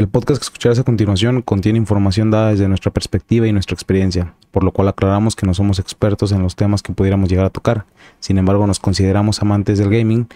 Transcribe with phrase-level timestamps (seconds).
[0.00, 4.34] El podcast que escucharás a continuación contiene información dada desde nuestra perspectiva y nuestra experiencia,
[4.50, 7.50] por lo cual aclaramos que no somos expertos en los temas que pudiéramos llegar a
[7.50, 7.84] tocar.
[8.18, 10.26] Sin embargo, nos consideramos amantes del gaming,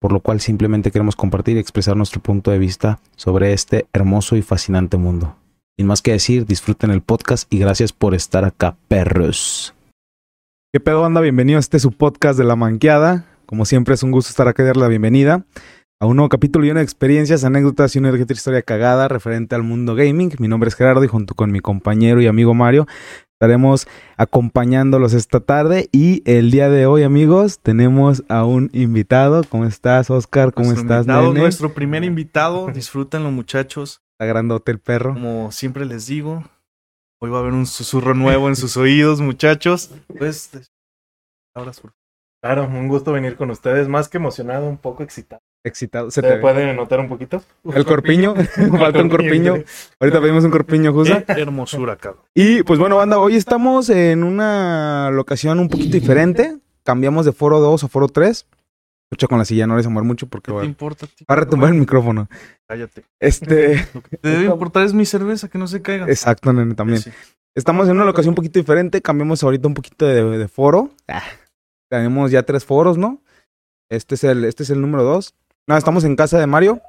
[0.00, 4.34] por lo cual simplemente queremos compartir y expresar nuestro punto de vista sobre este hermoso
[4.34, 5.36] y fascinante mundo.
[5.76, 9.72] Sin más que decir, disfruten el podcast y gracias por estar acá, perros.
[10.72, 11.20] ¿Qué pedo, anda?
[11.20, 13.26] Bienvenido a este su podcast de La Manqueada.
[13.46, 15.44] Como siempre, es un gusto estar acá y dar la bienvenida
[16.02, 19.94] a un nuevo capítulo lleno de experiencias, anécdotas y una historia cagada referente al mundo
[19.94, 20.32] gaming.
[20.40, 22.88] Mi nombre es Gerardo y junto con mi compañero y amigo Mario
[23.34, 29.44] estaremos acompañándolos esta tarde y el día de hoy, amigos, tenemos a un invitado.
[29.48, 30.52] ¿Cómo estás, Oscar?
[30.52, 32.66] ¿Cómo nuestro estás, invitado, Nuestro primer invitado.
[32.74, 34.02] Disfrútenlo, muchachos.
[34.18, 35.14] Está grandote el perro.
[35.14, 36.42] Como siempre les digo,
[37.20, 39.92] hoy va a haber un susurro nuevo en sus oídos, muchachos.
[40.18, 40.50] Pues,
[41.54, 41.70] ahora
[42.42, 43.86] Claro, un gusto venir con ustedes.
[43.86, 46.10] Más que emocionado, un poco excitado excitado.
[46.10, 47.42] ¿Se, te puede notar un poquito?
[47.74, 48.34] El corpiño,
[48.78, 49.62] falta un corpiño.
[50.00, 51.24] Ahorita pedimos un corpiño, Jusa.
[51.28, 52.22] hermosura, cabrón.
[52.34, 56.56] Y pues bueno, banda, hoy estamos en una locación un poquito diferente.
[56.84, 58.46] Cambiamos de foro 2 a foro 3.
[59.12, 61.06] Escucha con la silla, no les amor mucho porque ¿Qué te importa?
[61.06, 61.26] Tío?
[61.30, 62.30] Va a retumbar el micrófono.
[62.66, 63.04] Cállate.
[63.20, 63.86] Este.
[63.94, 66.06] Lo que te debe importar es mi cerveza, que no se caiga.
[66.06, 67.02] Exacto, nene, también.
[67.54, 69.02] Estamos en una locación un poquito diferente.
[69.02, 70.90] Cambiamos ahorita un poquito de, foro.
[71.08, 71.22] Ah,
[71.90, 73.20] tenemos ya tres foros, ¿no?
[73.90, 75.34] Este es el, este es el número 2.
[75.68, 76.82] No, estamos en casa de Mario.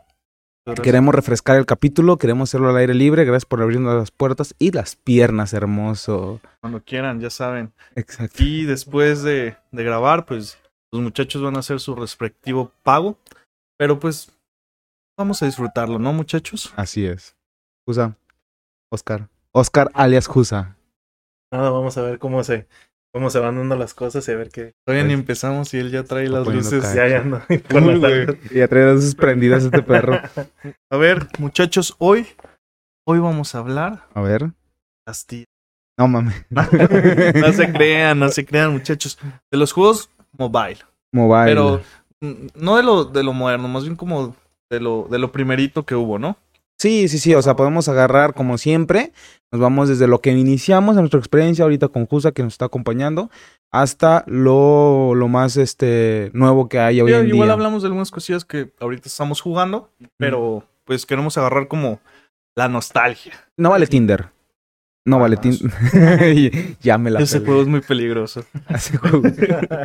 [0.81, 3.25] Queremos refrescar el capítulo, queremos hacerlo al aire libre.
[3.25, 6.39] Gracias por abrirnos las puertas y las piernas, hermoso.
[6.61, 7.73] Cuando quieran, ya saben.
[7.95, 8.41] Exacto.
[8.41, 10.57] Y después de, de grabar, pues
[10.91, 13.17] los muchachos van a hacer su respectivo pago.
[13.77, 14.31] Pero pues
[15.17, 16.73] vamos a disfrutarlo, ¿no, muchachos?
[16.77, 17.35] Así es.
[17.85, 18.16] Jusa.
[18.89, 19.27] Oscar.
[19.51, 20.77] Oscar alias Jusa.
[21.51, 22.67] Nada, vamos a ver cómo se,
[23.14, 24.73] cómo se van dando las cosas y a ver qué.
[24.86, 26.94] Todavía ni empezamos y él ya trae las luces.
[26.95, 27.42] Ya, ya no.
[28.52, 30.19] ya trae las luces prendidas este perro.
[30.89, 32.28] A ver, muchachos, hoy,
[33.06, 34.08] hoy vamos a hablar.
[34.14, 34.52] A ver.
[35.06, 35.28] Las
[35.97, 36.45] No mames.
[36.50, 39.19] no se crean, no se crean, muchachos.
[39.52, 40.80] De los juegos mobile.
[41.12, 41.45] Mobile.
[41.45, 41.81] Pero
[42.56, 44.35] no de lo, de lo moderno, más bien como
[44.72, 46.38] de lo, de lo primerito que hubo, ¿no?
[46.83, 49.13] Sí, sí, sí, o sea, podemos agarrar como siempre,
[49.53, 52.66] nos vamos desde lo que iniciamos en nuestra experiencia ahorita con Jusa que nos está
[52.66, 53.31] acompañando
[53.71, 57.35] hasta lo, lo más este nuevo que hay hoy en día.
[57.35, 62.01] Igual hablamos de algunas cosillas que ahorita estamos jugando, pero pues queremos agarrar como
[62.53, 63.31] la nostalgia.
[63.55, 64.25] No vale Tinder.
[65.06, 65.58] No, Valentín.
[66.81, 68.46] ya me la Ese juego es muy peligroso.
[68.69, 69.22] Ese juego,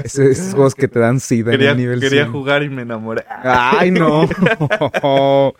[0.04, 3.24] esos juegos que te dan sida quería, en el nivel Quería jugar y me enamoré.
[3.42, 4.28] Ay, no.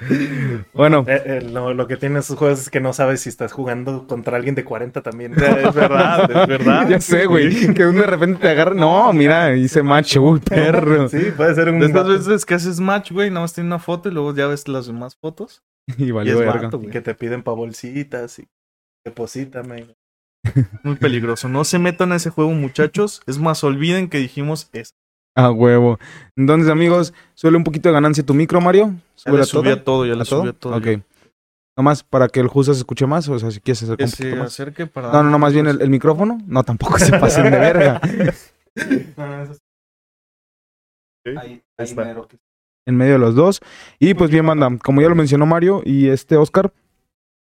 [0.73, 1.05] bueno.
[1.09, 4.37] Eh, eh, lo, que tiene esos juegos es que no sabes si estás jugando contra
[4.37, 5.33] alguien de 40 también.
[5.37, 6.89] es verdad, es verdad.
[6.89, 7.75] ya sé, güey.
[7.75, 8.75] Que uno de repente te agarra.
[8.75, 11.09] No, mira, hice match, uy, perro.
[11.09, 11.81] Sí, puede ser un.
[11.81, 14.47] De estas veces que haces match, güey, nada más tiene una foto y luego ya
[14.47, 15.65] ves las demás fotos.
[15.97, 18.47] Y valió y que te piden pa' bolsitas y
[19.09, 19.97] Deposítame.
[20.83, 21.49] Muy peligroso.
[21.49, 23.23] No se metan a ese juego, muchachos.
[23.27, 24.93] Es más, olviden que dijimos eso.
[25.35, 25.99] A huevo.
[26.37, 28.95] Entonces, amigos, suele un poquito de ganancia tu micro, Mario.
[29.25, 30.77] Ya le subí a todo, ya le subí a todo.
[30.77, 30.87] Ok.
[31.77, 34.35] Nomás para que el Jusa se escuche más, o sea, si quieres hacer un se
[34.35, 34.49] más.
[34.49, 35.13] acerque para...
[35.13, 36.39] No, no, no, más bien el, micrófono.
[36.47, 38.01] No, tampoco se pasen de verga.
[41.25, 41.95] ahí, ahí
[42.89, 43.61] en medio de los dos.
[43.99, 46.73] Y pues bien, manda, como ya lo mencionó Mario y este Oscar,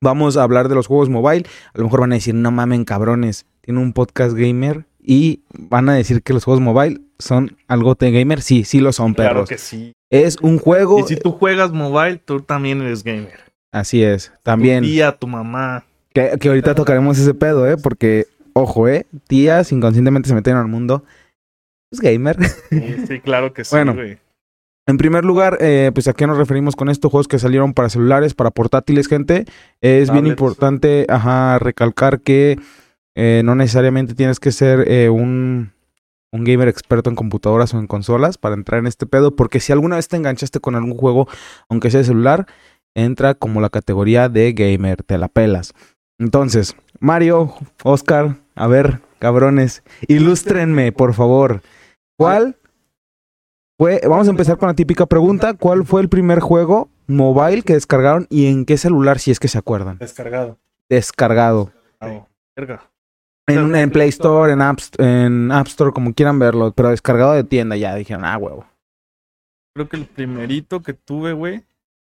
[0.03, 1.45] Vamos a hablar de los juegos mobile.
[1.73, 5.89] A lo mejor van a decir, no mamen cabrones, tiene un podcast gamer y van
[5.89, 8.41] a decir que los juegos mobile son algo de gamer.
[8.41, 9.31] Sí, sí lo son, perros.
[9.31, 9.93] Claro que sí.
[10.09, 10.99] Es un juego...
[10.99, 13.39] Y si tú juegas mobile, tú también eres gamer.
[13.71, 14.83] Así es, también.
[14.83, 15.85] Tu tía, tu mamá.
[16.13, 17.77] Que, que ahorita tocaremos ese pedo, ¿eh?
[17.77, 19.05] Porque, ojo, ¿eh?
[19.27, 21.03] Tías inconscientemente se meten al mundo.
[21.91, 22.37] Es gamer.
[23.07, 23.95] Sí, claro que sí, bueno,
[24.87, 27.89] en primer lugar, eh, pues a qué nos referimos con estos juegos que salieron para
[27.89, 29.45] celulares, para portátiles, gente.
[29.79, 32.57] Es bien importante ajá, recalcar que
[33.15, 35.71] eh, no necesariamente tienes que ser eh, un,
[36.31, 39.71] un gamer experto en computadoras o en consolas para entrar en este pedo, porque si
[39.71, 41.27] alguna vez te enganchaste con algún juego,
[41.69, 42.47] aunque sea de celular,
[42.95, 45.73] entra como la categoría de gamer, te la pelas.
[46.19, 47.53] Entonces, Mario,
[47.83, 51.61] Oscar, a ver, cabrones, ilústrenme, por favor.
[52.17, 52.57] ¿Cuál
[54.07, 55.53] vamos a empezar con la típica pregunta.
[55.55, 59.47] ¿Cuál fue el primer juego mobile que descargaron y en qué celular, si es que
[59.47, 59.97] se acuerdan?
[59.97, 60.57] Descargado.
[60.89, 61.71] Descargado.
[63.47, 67.75] En, Play Store, en App, en App Store, como quieran verlo, pero descargado de tienda
[67.75, 67.95] ya.
[67.95, 68.65] Dijeron, ah, huevo.
[69.75, 71.63] Creo que el primerito que tuve, güey,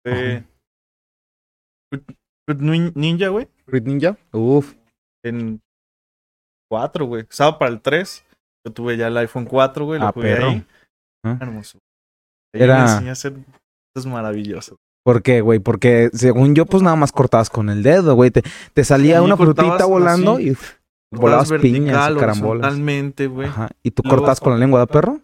[0.05, 0.45] fue...
[2.95, 3.49] Ninja, güey.
[3.65, 4.17] Fruit Ninja.
[4.33, 4.75] Uf.
[5.25, 5.61] En
[6.71, 7.23] 4, güey.
[7.29, 8.25] Estaba para el 3.
[8.67, 10.01] Yo tuve ya el iPhone 4, güey.
[10.01, 10.67] Lo ah, jugué ahí.
[11.25, 11.79] Hermoso.
[12.55, 13.01] Era...
[13.01, 13.35] me a hacer
[13.95, 14.77] cosas maravillosas.
[15.05, 15.59] ¿Por qué, güey?
[15.59, 18.31] Porque según yo, pues nada más cortabas con el dedo, güey.
[18.31, 18.43] Te,
[18.75, 20.43] te salía Sí, una frutita volando así.
[20.45, 20.75] y uf,
[21.11, 22.63] volabas piñas y carambolas.
[22.67, 23.49] horizontalmente, güey.
[23.49, 23.69] Ajá.
[23.83, 25.21] Y tú Luego- cortabas con la lengua, ¿da perro?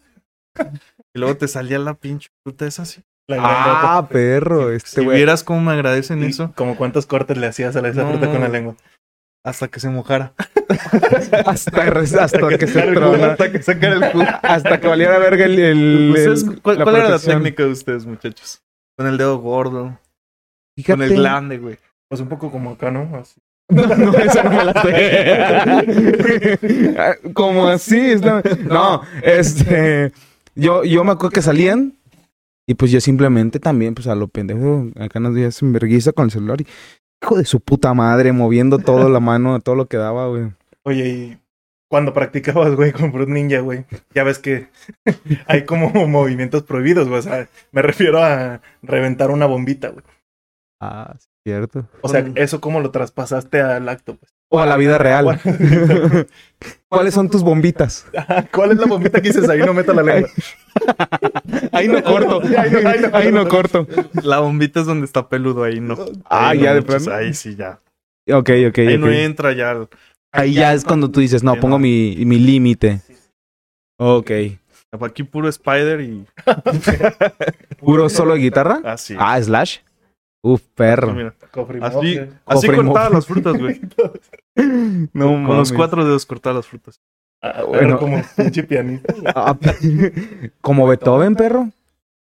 [1.15, 3.03] Y luego te salía la pinche fruta esa así.
[3.31, 5.17] Ah, perro, este Si güey.
[5.17, 8.33] vieras cómo me agradecen eso, Como cuántos cortes le hacías a esa No, fruta no,
[8.33, 8.75] con la lengua.
[9.49, 10.33] Hasta que se mojara.
[11.47, 13.17] hasta, hasta que se sacara el trona.
[13.17, 13.25] jugo.
[13.31, 14.25] hasta que sacara el jugo.
[14.43, 15.59] Hasta que valiera verga el.
[15.59, 18.63] el- ¿Ustedes el- ¿Cuál, cuál era la técnica de ustedes, muchachos?
[18.97, 19.99] Con el dedo gordo,
[20.77, 20.99] Fíjate.
[20.99, 21.79] con el glande, güey.
[22.09, 23.17] Pues un poco como acá, ¿no?
[23.17, 23.41] Así.
[23.71, 25.79] No, no, esa no me la sé.
[27.35, 27.99] Como así.
[27.99, 30.13] es la- No, este.
[30.55, 31.95] Yo, yo me acuerdo que salían.
[32.67, 36.27] Y pues yo simplemente también, pues a lo pendejo, acá nos días en vergüenza con
[36.27, 36.67] el celular y
[37.23, 40.53] hijo de su puta madre, moviendo todo la mano, todo lo que daba, güey.
[40.85, 41.39] Oye, y
[41.89, 43.85] cuando practicabas, güey, con Fruit Ninja, güey,
[44.15, 44.69] ya ves que
[45.47, 47.21] hay como movimientos prohibidos, güey.
[47.21, 50.05] O sea, me refiero a reventar una bombita, güey.
[50.81, 51.89] Ah, cierto.
[52.03, 54.38] O sea, eso cómo lo traspasaste al acto, pues.
[54.51, 55.39] O a la vida real.
[56.89, 58.07] ¿Cuáles son tus bombitas?
[58.53, 59.59] ¿Cuál es la bombita que dices ahí?
[59.61, 60.31] No meto la lengua.
[61.73, 62.41] Ahí no corto.
[62.59, 63.87] Ahí no- ahí no- Ahí no corto.
[64.23, 65.97] La bombita es donde está peludo, ahí no.
[66.25, 67.13] Ah, Ahí ya no, de plano.
[67.13, 67.81] Ahí sí, ya.
[68.31, 69.73] Ok, ok, Ahí no entra ya.
[69.73, 69.89] el-
[70.33, 71.81] Ahí ya es cuando tú dices, no, Sí, pongo no.
[71.81, 73.01] mi, mi límite.
[73.99, 74.31] Ok.
[75.03, 76.25] Aquí puro Spider y
[77.79, 78.81] ¿Puro solo de guitarra?
[78.85, 79.15] así.
[79.19, 79.79] Ah, Slash.
[80.43, 81.13] Uf, perro.
[81.15, 83.81] Mira, Cofre así, así las frutas, güey.
[85.13, 87.01] No Con los cuatro dedos cortaba las frutas.
[87.43, 87.99] Ah, Bueno.
[87.99, 89.15] como pinche pianista.
[89.35, 89.57] Ah,
[90.61, 91.71] Como Beethoven, perro.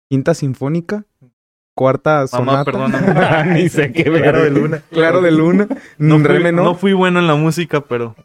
[0.09, 1.05] Quinta sinfónica.
[1.75, 2.65] Cuarta Mamá, sonata.
[2.65, 3.53] perdóname.
[3.53, 4.81] Ni sé qué Claro de luna.
[4.89, 5.67] Claro de luna.
[5.97, 6.65] No Re fui, menor.
[6.65, 8.15] no fui bueno en la música, pero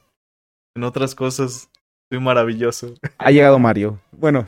[0.74, 1.68] en otras cosas
[2.10, 2.94] soy maravilloso.
[3.18, 4.00] Ha llegado Mario.
[4.10, 4.46] Bueno,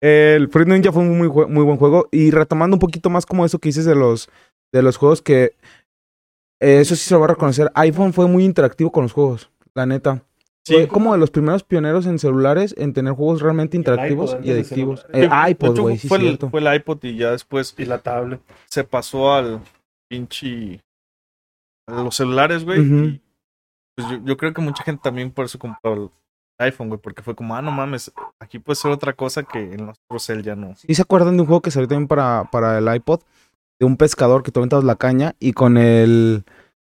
[0.00, 2.08] el Fruit Ninja fue un muy, muy buen juego.
[2.10, 4.28] Y retomando un poquito más como eso que dices de los,
[4.72, 5.54] de los juegos que...
[6.60, 7.70] eh, eso sí se lo va a reconocer.
[7.74, 10.22] iPhone fue muy interactivo con los juegos, la neta.
[10.64, 14.50] Fue como de los primeros pioneros en celulares en tener juegos realmente interactivos iPod y
[14.52, 15.00] adictivos.
[15.00, 15.44] celular.
[15.44, 17.98] El iPod, hecho, güey, sí, fue, el, fue el iPod y ya después Y la
[17.98, 18.40] tablet.
[18.66, 19.60] se pasó al
[20.08, 20.80] pinche...
[21.88, 22.80] a los celulares, güey.
[22.80, 23.20] Y,
[23.96, 26.10] pues yo, yo creo que mucha gente también por eso compró el
[26.58, 29.86] iPhone, güey, porque fue como, ah, no mames, aquí puede ser otra cosa que en
[29.86, 30.76] los otros cel ya no.
[30.76, 33.20] ¿Sí se acuerdan de un juego que salió también para, para el iPod?
[33.82, 36.44] De un pescador que tú aventabas la caña y con el,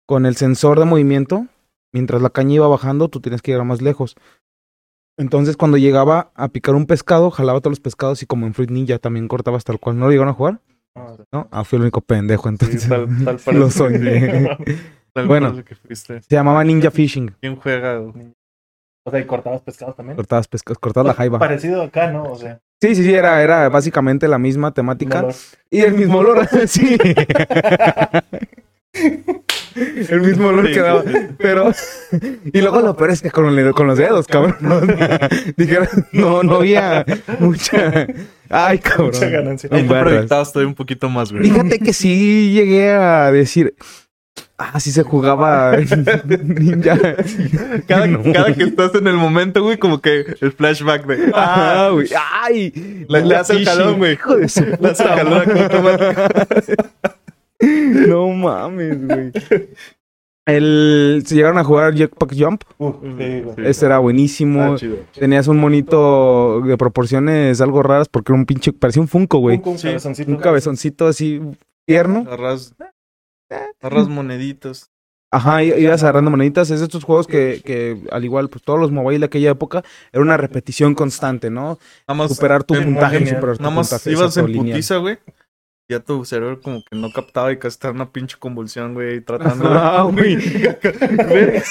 [0.06, 1.46] con el sensor de movimiento,
[1.92, 4.16] mientras la caña iba bajando, tú tienes que llegar más lejos.
[5.18, 8.72] Entonces, cuando llegaba a picar un pescado, jalaba todos los pescados y como en Fruit
[8.72, 10.00] Ninja también cortabas tal cual.
[10.00, 10.62] ¿No lo llegaron a jugar?
[10.96, 11.50] Ah, ¿No?
[11.52, 12.88] Ah, fui el único pendejo, sí, entonces.
[12.88, 14.48] tal, lo soñé.
[15.12, 15.62] Tal Bueno.
[15.66, 15.94] que.
[15.94, 17.36] Se llamaba Ninja Fishing.
[17.42, 18.00] ¿Quién juega?
[18.00, 20.16] O sea, y cortabas pescados también.
[20.16, 21.38] Cortabas pescados, cortabas la jaiba.
[21.38, 22.24] Parecido acá, ¿no?
[22.32, 25.20] O sea, Sí, sí, sí, era, era básicamente la misma temática.
[25.20, 25.34] olor.
[25.72, 26.98] Y el mismo olor, sí.
[30.10, 31.04] el mismo olor que daba.
[31.38, 31.72] Pero.
[32.54, 34.56] Y luego lo peor es que con, el- con los dedos, cabrón.
[35.58, 37.06] Dijeron, no, no había
[37.40, 38.08] mucha.
[38.50, 39.08] Ay, cabrón.
[39.08, 39.70] Mucha ganancia.
[39.72, 41.44] Ahí te proyectabas todavía un poquito más, güey.
[41.44, 43.76] Fíjate que sí llegué a decir.
[44.58, 45.78] Ah, sí se jugaba
[46.44, 46.98] ninja.
[47.88, 48.22] Cada, No.
[48.34, 51.32] cada que estás en el momento, güey, como que el flashback de.
[51.34, 52.08] Ah, güey.
[52.44, 53.06] Ay.
[53.08, 54.14] Le- le hace el jalón, güey.
[54.14, 55.44] Hijo de su Le hace el puta jalón.
[58.08, 59.32] No mames, güey.
[60.46, 62.64] El, se llegaron a jugar Jetpack Jump.
[62.78, 63.44] Uf, sí.
[63.66, 64.74] Este era buenísimo.
[64.74, 64.96] Ah, chido.
[65.14, 68.72] Tenías un monito de proporciones algo raras porque era un pinche.
[68.72, 69.58] Parecía un Funko, güey.
[69.64, 69.88] Un, un Sí.
[69.88, 70.32] cabezoncito.
[70.32, 71.42] Un cabezoncito así
[71.86, 72.20] tierno.
[72.28, 72.74] Agarras,
[73.50, 74.92] agarras moneditas.
[75.30, 76.70] Ajá, ibas agarrando moneditas.
[76.72, 79.84] Es de estos juegos que, que, al igual, pues todos los mobile de aquella época,
[80.14, 81.80] era una repetición constante, ¿no?
[82.08, 84.12] Nada más, Superar tu puntaje, superar tu nada más puntaje.
[84.12, 85.18] ibas en putiza, güey.
[85.90, 89.22] Ya tu cerebro como que no captaba y casi estaba en una pinche convulsión, güey,
[89.22, 90.36] tratando Ah, güey.
[90.38, 91.64] Que,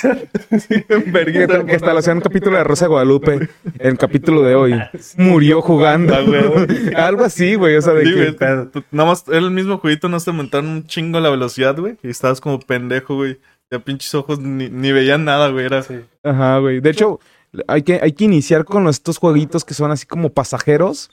[1.74, 4.74] hasta lo hacían un capítulo de Rosa de Guadalupe, el capítulo de hoy.
[5.18, 6.14] Murió jugando.
[6.14, 7.06] Ah.
[7.06, 7.76] Algo así, güey.
[7.76, 8.30] O sea, de Sí, que.
[8.30, 11.96] güey, nada más era el mismo jueguito, no te aumentaron un chingo la velocidad, güey.
[12.02, 13.38] Y estabas como pendejo, güey.
[13.70, 15.66] Ya pinches ojos ni, ni veían nada, güey.
[15.66, 15.96] Era Sí.
[16.22, 16.80] Ajá, güey.
[16.80, 17.20] De hecho,
[17.68, 21.10] hay que, hay que iniciar con estos jueguitos que son así como pasajeros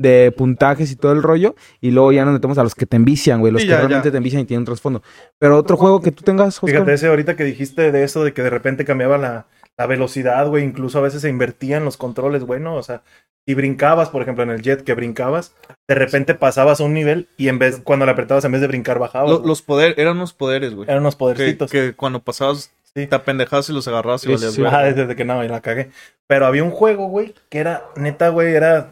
[0.00, 1.54] de puntajes y todo el rollo.
[1.80, 3.52] Y luego ya nos metemos a los que te envician, güey.
[3.52, 4.12] Los Sí, que ya, realmente ya.
[4.12, 5.02] te envician y tienen un trasfondo.
[5.38, 6.70] Pero otro juego que tú tengas, Oscar.
[6.70, 10.46] Fíjate, ese ahorita que dijiste de eso, de que de repente cambiaba la, la velocidad,
[10.48, 13.02] güey, incluso a veces se invertían los controles, bueno, o sea,
[13.46, 15.54] si brincabas, por ejemplo, en el jet que brincabas,
[15.88, 18.66] de repente pasabas a un nivel y en vez, cuando le apretabas, en vez de
[18.68, 19.30] brincar, bajabas.
[19.30, 19.48] Lo- güey.
[19.48, 20.88] los poderes, eran unos poderes, güey.
[20.88, 21.70] Eran unos podercitos.
[21.70, 23.06] que cuando pasabas, Sí.
[23.06, 24.60] te apendejabas y los agarrabas y Sí, valías, sí.
[24.62, 24.72] güey.
[24.74, 25.90] Ah, desde que no, ya la cagué.
[26.26, 28.90] Pero había un juego, güey, que era, neta, güey, era.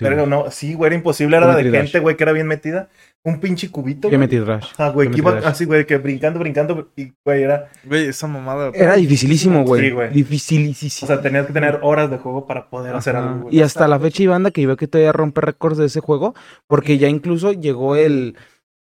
[0.00, 1.36] Pero no, sí, güey, era imposible.
[1.38, 1.82] Era la de Dash.
[1.82, 2.90] gente, güey, que era bien metida.
[3.24, 4.08] Un pinche cubito.
[4.08, 4.10] güey.
[4.12, 4.72] Geometry Dash.
[4.74, 5.46] Ajá, güey, que iba Dash.
[5.46, 6.90] así, güey, que brincando, brincando.
[6.94, 7.70] Y, güey, era.
[7.84, 8.70] Güey, esa mamada.
[8.74, 9.82] Era dificilísimo, güey.
[9.82, 10.10] Sí, güey.
[10.10, 11.06] Dificilísimo.
[11.06, 13.56] O sea, tenías que tener horas de juego para poder hacer algo, güey.
[13.56, 16.34] Y hasta la fecha, Ivanda, que yo veo que todavía rompe récords de ese juego,
[16.66, 18.36] porque ya incluso llegó el,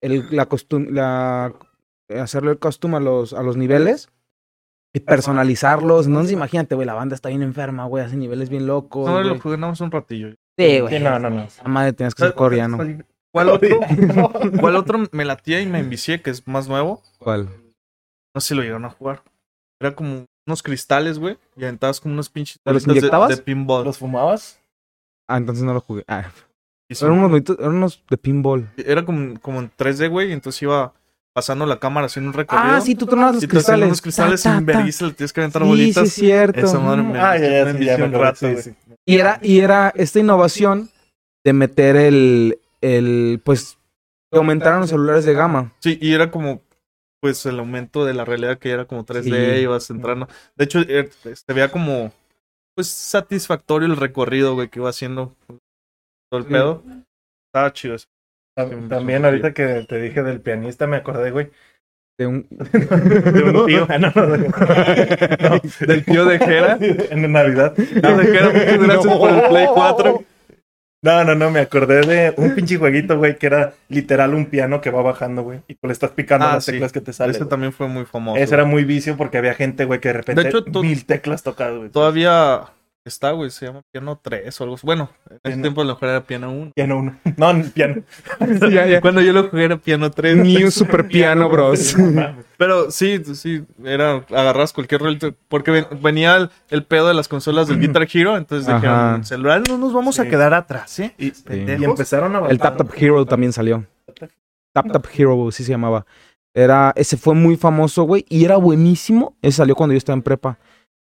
[0.02, 1.54] el la costum la
[2.10, 4.10] hacerle el costume a los, a los niveles
[4.94, 6.08] y personalizarlos.
[6.08, 9.10] Entonces, imagínate, güey, la banda está bien enferma, güey, hace niveles bien locos.
[9.10, 10.34] No, lo jugué nada más un ratillo.
[10.58, 10.98] Sí, güey.
[10.98, 11.48] Sí, no, no, no.
[11.64, 12.78] La madre tenías que ser coreano.
[13.32, 13.80] ¿Cuál otro?
[14.60, 17.02] ¿Cuál otro me latía y me envicié, que es más nuevo?
[17.20, 17.50] ¿Cuál?
[18.34, 19.24] No sé si lo llegaron a jugar.
[19.82, 21.38] Era como unos cristales, güey.
[21.58, 23.30] Y aventabas como unos pinches ¿Los de- inyectabas?
[23.30, 23.84] De, pinball.
[23.84, 24.60] ¿Los fumabas?
[25.28, 26.04] Ah, entonces no lo jugué.
[26.08, 26.32] Ah,
[26.90, 28.70] eran unos bonitos, eran unos de pinball.
[28.78, 30.30] Era como, como en 3D, güey.
[30.30, 30.94] Y entonces iba
[31.36, 32.76] pasando la cámara haciendo un recorrido.
[32.76, 33.86] Ah, sí, tú tronabas los hacían cristales.
[33.88, 34.72] unos cristales Ta, ta, sin ta.
[34.72, 36.04] vergüenza, le tienes que aventar Sí, sí, bolitas.
[36.08, 36.60] es cierto.
[36.62, 38.76] Esa madre me, Ah, ya, ya, me sí, ya envició me rato, sí, sí.
[39.06, 40.90] Y era, y era esta innovación
[41.44, 43.78] de meter el, el, pues,
[44.32, 45.74] que aumentaron los celulares de gama.
[45.80, 46.62] Sí, y era como,
[47.22, 49.62] pues, el aumento de la realidad que era como 3D, Sí.
[49.62, 50.28] ibas entrando.
[50.56, 52.14] De hecho, eh, se veía como,
[52.76, 55.36] pues, satisfactorio el recorrido, güey, que iba haciendo
[56.32, 56.52] todo el Sí.
[56.54, 56.84] pedo.
[57.54, 58.08] Estaba chido eso.
[58.56, 61.52] También ahorita que te dije del pianista me acordé, güey.
[62.18, 62.48] De un...
[62.50, 63.86] De un tío.
[63.88, 64.38] No, no, no.
[64.38, 66.78] No, Del tío de Jera.
[67.10, 67.74] en Navidad.
[67.74, 70.24] Tío de Jera, muchas gracias por el Play 4.
[71.04, 74.82] No, no, no, me acordé de un pinche jueguito, güey, que era literal un piano
[74.82, 75.60] que va bajando, güey.
[75.68, 76.72] Y tú le estás picando Ah, las sí.
[76.72, 77.36] teclas que te salen.
[77.36, 78.42] Ese también fue muy famoso.
[78.42, 81.44] Ese era muy vicio porque había gente, güey, que de repente De hecho, mil teclas
[81.44, 81.90] tocadas, güey.
[81.90, 82.62] Todavía
[83.06, 84.86] está, güey, se llama Piano 3 o algo así.
[84.86, 86.72] Bueno, en ese Piano- tiempo lo jugué era Piano 1.
[86.76, 87.18] Piano uno.
[87.38, 88.02] No, no, piano.
[88.72, 89.02] ya, ya.
[89.02, 90.38] Cuando yo lo jugué era Piano 3.
[90.38, 91.96] New Super Piano Bros.
[92.58, 95.34] Pero sí, sí, era agarras cualquier rolito.
[95.48, 98.38] Porque ven- venía el, el pedo de las consolas del Guitar Hero.
[98.38, 98.78] Entonces Ajá.
[98.78, 100.30] dijeron, celular no nos vamos a Sí.
[100.30, 101.14] quedar atrás, ¿eh?
[101.18, 101.82] Y, Pendejos.
[101.82, 103.86] y empezaron a El Tap Tap Hero también salió.
[104.74, 106.06] Tap Tap Hero, sí se llamaba.
[106.54, 109.36] Era, ese fue muy famoso, güey, y era buenísimo.
[109.42, 110.58] Ese salió cuando yo estaba en prepa.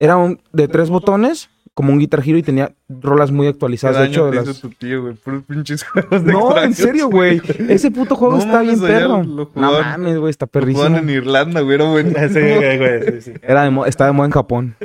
[0.01, 3.95] Era un, de tres botones, como un Guitar Hero, y tenía rolas muy ¿Qué actualizadas.
[3.95, 5.13] De daño hecho, te las- hizo tu tío, güey?
[5.13, 7.41] Puros pinches juegos de No, en serio, güey.
[7.69, 9.23] Ese puto juego No está bien perro.
[9.23, 10.97] lo No mames, güey, está Lo perrísimo.
[10.97, 12.09] en Irlanda, güey, era bueno.
[12.27, 13.33] Sí, güey, sí, sí.
[13.41, 14.75] Era de mo- está de moda en Japón.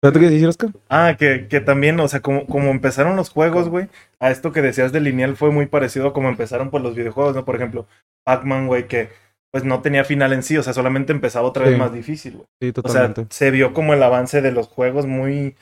[0.00, 0.70] ¿Pero tú qué decir, Oscar?
[0.88, 4.62] Ah, que, que también, o sea, como, como empezaron los juegos, güey, a esto que
[4.62, 7.44] decías de lineal fue muy parecido a como empezaron pues los videojuegos, ¿no?
[7.44, 7.86] Por ejemplo,
[8.24, 9.08] Pac-Man, güey, que
[9.52, 11.78] pues no tenía final en sí, o sea, solamente empezaba otra vez Sí.
[11.80, 12.46] más difícil, güey.
[12.62, 13.26] Sí, O sea, totalmente.
[13.34, 15.56] se vio como el avance de los juegos muy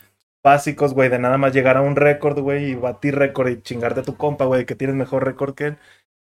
[0.45, 4.01] básicos, güey, de nada más llegar a un récord, güey, y batir récord y chingarte
[4.01, 5.79] a tu compa, güey, que tienes mejor récord que él.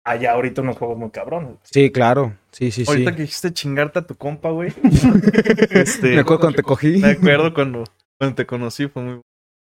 [0.04, 1.58] Allá ahorita unos juegos muy cabrones.
[1.64, 2.36] sí, claro.
[2.52, 2.92] Sí, sí, sí.
[2.92, 4.74] Ahorita que dijiste chingarte a tu compa, güey.
[5.72, 6.98] este, Me acuerdo cuando te cogí.
[6.98, 7.84] Me acuerdo cuando,
[8.20, 9.22] cuando te conocí, fue muy...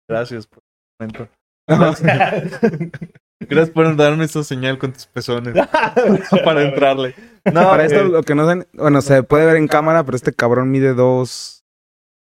[0.09, 0.63] Gracias por
[0.99, 1.29] el momento.
[3.39, 5.55] Gracias por darme esa señal con tus pezones
[6.45, 7.15] para entrarle.
[7.45, 10.15] No, Para esto, eh, lo que no saben, bueno, se puede ver en cámara, pero
[10.15, 11.64] este cabrón mide dos.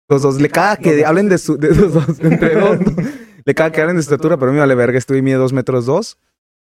[0.09, 0.39] Dos, dos.
[0.41, 1.57] Le caga que hablen de su.
[1.57, 2.77] De dos, dos, entre dos.
[3.43, 4.97] Le caga que hablen de su estatura, pero a mí vale verga.
[4.97, 6.17] Estoy mide dos metros dos.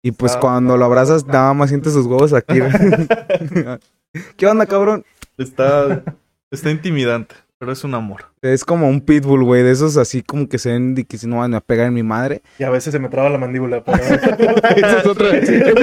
[0.04, 0.40] Y pues Ah.
[0.40, 2.58] cuando lo abrazas, nada más sientes sus huevos aquí.
[4.36, 5.04] ¿Qué onda, cabrón?
[5.38, 6.02] está,
[6.50, 8.24] está intimidante, pero es un amor.
[8.42, 11.26] Es como un pitbull, güey, de esos así como que se ven de que si
[11.28, 12.42] no van a pegar en mi madre.
[12.58, 13.82] Y a veces se me traba la mandíbula.
[13.84, 13.98] Pero...
[14.02, 14.16] Ese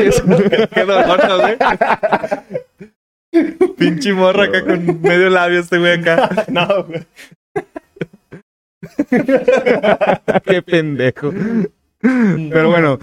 [0.07, 0.21] es
[0.73, 1.57] Qué dolor, ¿no, güey?
[3.77, 6.45] Pinche morra acá con medio labio este güey acá.
[6.49, 7.05] no, güey.
[10.45, 11.31] Qué pendejo.
[12.01, 12.97] Pero bueno,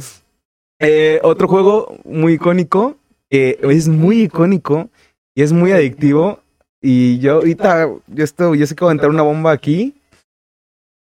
[0.80, 2.96] eh, otro juego muy icónico,
[3.30, 4.88] que es muy icónico
[5.34, 6.40] y es muy adictivo.
[6.80, 9.94] Y yo ahorita, yo, estoy, yo sé que voy a entrar una bomba aquí.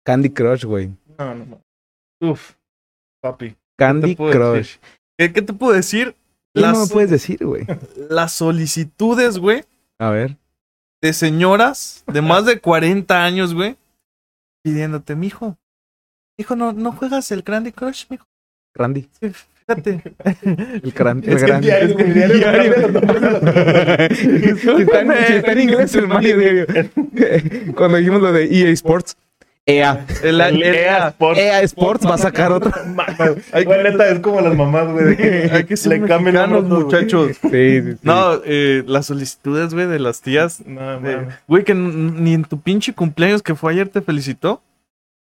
[0.04, 0.90] Candy Crush, güey.
[1.18, 2.30] No, no, no.
[2.30, 2.52] Uf,
[3.20, 3.54] papi.
[3.78, 4.76] Candy Crush.
[5.18, 6.14] ¿Qué, qué te puedo decir?
[6.54, 7.66] ¿Qué no me Las, puedes decir, güey?
[8.10, 9.64] las solicitudes, güey,
[9.98, 10.36] A ver.
[11.00, 13.76] de señoras de más de 40 años, güey,
[14.62, 15.58] pidiéndote, mijo.
[16.38, 18.26] Hijo, no, no juegas el Candy Crush, mijo.
[18.74, 19.08] Randy.
[19.20, 19.32] Sí,
[19.70, 20.02] Fíjate.
[20.82, 22.74] El, el Es que diario, güey, el diario.
[24.16, 26.36] Si está, en, si está en inglés el Mario.
[27.76, 29.16] Cuando dijimos lo de EA Sports.
[29.70, 30.06] EA.
[30.22, 31.38] El, el- EA Sports.
[31.40, 32.72] EA Sports va a sacar otro.
[33.52, 35.04] Ay, güey, neta, es como las mamás, güey.
[35.04, 36.62] de que Hay que ser le cambian güey.
[36.62, 37.36] muchachos.
[37.42, 37.98] Sí, sí, sí.
[38.02, 40.64] No, eh, las solicitudes, güey, de las tías.
[40.66, 41.28] No, de-.
[41.48, 44.62] Güey, que ni en tu pinche cumpleaños que fue ayer te felicitó.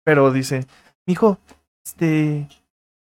[0.04, 0.66] Pero dice,
[1.06, 1.38] mijo,
[1.86, 2.48] este.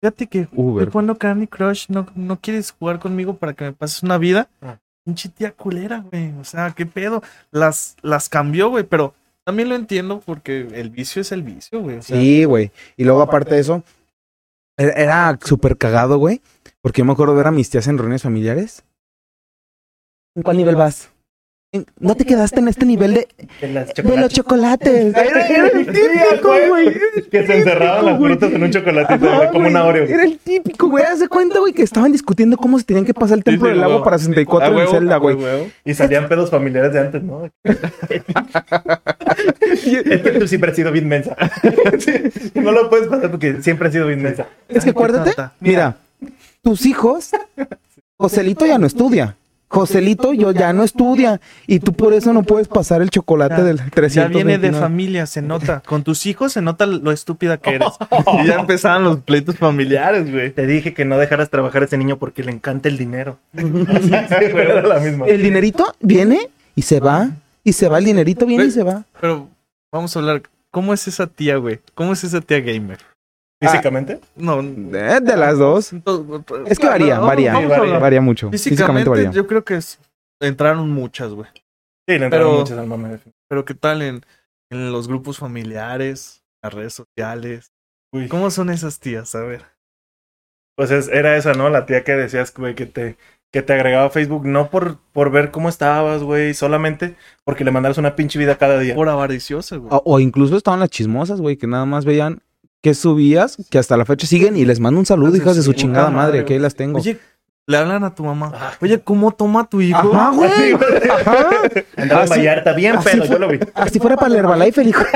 [0.01, 0.83] Fíjate que Uber.
[0.85, 4.49] estoy jugando Candy Crush, no, no quieres jugar conmigo para que me pases una vida.
[4.63, 4.77] Ah.
[5.05, 6.33] Pinche tía culera, güey.
[6.41, 7.23] O sea, qué pedo.
[7.51, 9.15] Las, las cambió, güey, pero
[9.49, 11.97] también lo entiendo porque el vicio es el vicio, güey.
[11.97, 12.71] O sea, Sí, güey.
[12.99, 13.83] Y luego, aparte de eso,
[14.77, 16.43] Era, súper cagado, güey.
[16.83, 18.85] Porque yo me acuerdo ver a mis tías en reuniones familiares.
[20.37, 21.11] ¿En cuál nivel vas?
[22.01, 23.29] ¿No te quedaste en este nivel de,
[23.61, 25.15] de los chocolates.
[25.15, 26.97] Era, era el típico, güey.
[27.31, 29.71] Que se encerraban las frutas en un chocolatito, Ajá, como güey.
[29.71, 30.05] una Oreo.
[30.05, 31.05] Era el típico, güey.
[31.05, 33.73] Haz de cuenta, güey, que estaban discutiendo cómo se tenían que pasar el templo Sí,
[33.75, 35.37] sí, del agua para 64 A en huevo, Zelda, a güey.
[35.85, 37.51] Y salían pedos familiares de antes, ¿no?
[37.63, 37.77] Es
[40.23, 41.37] que tú siempre has sido bien mensa.
[42.55, 44.47] No lo puedes pasar porque siempre has sido bien mensa.
[44.69, 45.97] Es que acuérdate, mira,
[46.63, 47.31] tus hijos,
[48.17, 49.37] Joselito ya no estudia.
[49.69, 51.41] Joselito yo ya no estudia.
[51.67, 54.45] Y tú por eso no puedes pasar el chocolate Ya- del Ya 329.
[54.59, 55.83] viene de familia, se nota.
[55.87, 57.89] Con tus hijos se nota lo estúpida que eres.
[58.43, 60.51] Y ya empezaban los pleitos familiares, güey.
[60.51, 63.39] Te dije que no dejaras trabajar a ese niño porque le encanta el dinero.
[63.53, 64.11] Sí,
[64.45, 65.27] era la misma.
[65.27, 67.31] El dinerito viene y se va.
[67.65, 69.05] Y se va, el dinerito viene y se va.
[69.21, 69.49] Pero
[69.93, 70.43] vamos a hablar.
[70.71, 71.81] ¿Cómo es esa tía, güey?
[71.95, 72.99] ¿Cómo es esa tía gamer?
[73.61, 74.21] Físicamente.
[74.37, 74.61] No.
[74.61, 75.93] Eh, de las dos.
[76.67, 77.55] Es que varía, varía.
[77.55, 77.99] varía.
[77.99, 78.51] Varía mucho.
[78.51, 79.31] Físicamente, Físicamente, varía.
[79.33, 79.99] yo creo que es-
[80.41, 81.49] entraron muchas, güey.
[82.09, 83.19] Sí, le entraron Pero- muchas al mame.
[83.49, 84.23] Pero ¿qué tal en,
[84.71, 87.73] en los grupos familiares, las redes sociales?
[88.13, 88.29] Uy.
[88.29, 89.35] ¿Cómo son esas tías?
[89.35, 89.65] A ver.
[90.77, 91.69] Pues es- era esa, ¿no?
[91.71, 93.17] La tía que decías, güey, que te,
[93.53, 97.73] que te agregaba a Facebook, no por, por ver cómo estabas, güey, solamente porque le
[97.73, 98.95] mandaras una pinche vida cada día.
[98.95, 99.89] Por avariciosa, güey.
[99.93, 102.41] O, o incluso estaban las chismosas, güey, que nada más veían
[102.83, 105.73] que subías, que hasta la fecha siguen y les mando un saludo, hijas de su
[105.73, 106.99] sí, chingada madre, madre, que ahí las tengo.
[106.99, 107.19] Oye,
[107.67, 108.53] le hablan a tu mamá.
[108.81, 110.11] Oye, ¿cómo toma tu hijo?
[110.15, 110.51] Ajá, güey.
[110.51, 110.75] Sí.
[111.11, 111.49] Ajá.
[111.97, 113.29] Andaba en Así- Vallarta, bien fue.
[113.29, 113.59] yo lo vi.
[113.75, 115.03] Así fuera para el Herbalife, el hijo.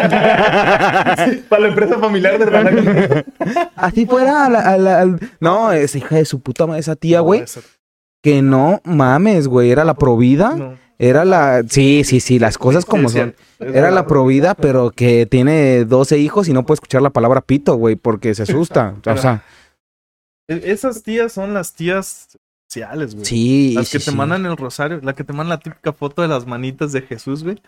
[1.49, 3.25] Para la empresa familiar de Herbalife.
[3.77, 6.97] Así fuera a la- a la- al- No, esa hija de su puta madre, esa
[6.97, 7.41] tía, güey.
[7.41, 7.61] No, esa-
[8.23, 9.71] Que no mames, güey.
[9.71, 10.55] Era la provida.
[10.57, 10.77] no.
[11.03, 11.65] Era la.
[11.69, 13.35] Sí, sí, sí, las cosas como son.
[13.59, 17.75] Era la provida, pero que tiene 12 hijos y no puede escuchar la palabra pito,
[17.75, 18.95] güey, porque se asusta.
[19.07, 19.43] O sea,
[20.49, 22.39] E- Esas tías son las tías
[22.71, 23.27] sociales, güey.
[23.27, 23.73] sí.
[23.75, 24.17] Las que sí, te sí.
[24.17, 27.43] mandan el rosario, la que te mandan la típica foto de las manitas de Jesús,
[27.43, 27.61] güey.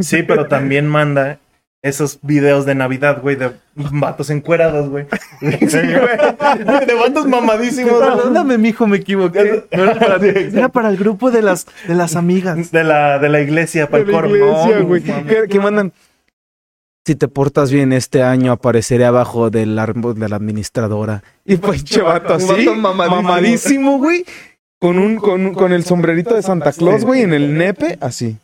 [0.00, 1.38] Sí, pero también manda
[1.88, 5.06] esos videos de Navidad, güey, de vatos encuerados, güey.
[5.40, 5.46] Sí,
[5.78, 6.86] güey.
[6.86, 7.92] De vatos mamadísimos.
[7.98, 8.10] güey.
[8.10, 9.64] Perdóname, mijo, me equivoqué.
[9.72, 12.70] No era para, era para el grupo de las, de las amigas.
[12.70, 14.36] De la, de la iglesia, para el De la coro.
[14.36, 15.02] iglesia, No, güey.
[15.04, 15.34] no mames.
[15.42, 15.92] que, que mandan.
[17.06, 21.22] Si te portas bien este año, apareceré abajo del árbol de la administradora.
[21.44, 23.22] Y pues, vato así, vato mamadísimo.
[23.22, 24.24] mamadísimo, güey.
[24.80, 28.36] Con un, con, un- con el sombrerito de Santa Claus, güey, en el nepe, así.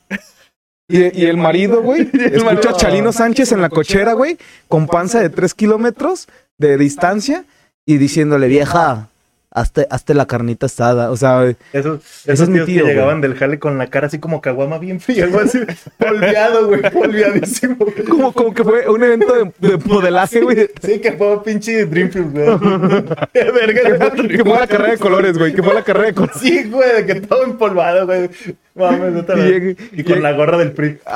[0.89, 4.37] Y, y el marido, güey, escucha a Chalino Sánchez en la cochera, güey,
[4.69, 7.45] con panza de tres kilómetros de distancia
[7.87, 9.09] y diciéndole, vieja,
[9.55, 11.11] hazte, hazte la carnita asada.
[11.11, 14.19] O sea, güey, Esos, esos tíos tío, que llegaban del jale con la cara así
[14.19, 15.61] como caguama bien fría, algo así,
[15.99, 17.77] polveado, güey, polveadísimo.
[17.77, 18.05] güey.
[18.05, 20.69] como, como que fue un evento de, de modelaje, güey.
[20.83, 22.47] Sí, que fue pinche Dreamfield, güey.
[23.33, 24.11] Qué verga.
[24.29, 25.55] Que fue la carrera de colores, güey.
[25.55, 26.37] Que fue la carrera de colores.
[26.41, 28.29] Sí, güey, de que todo empolvado, güey.
[28.75, 30.99] Mames, no te Y la- llegue- Y con la gorra del PRI.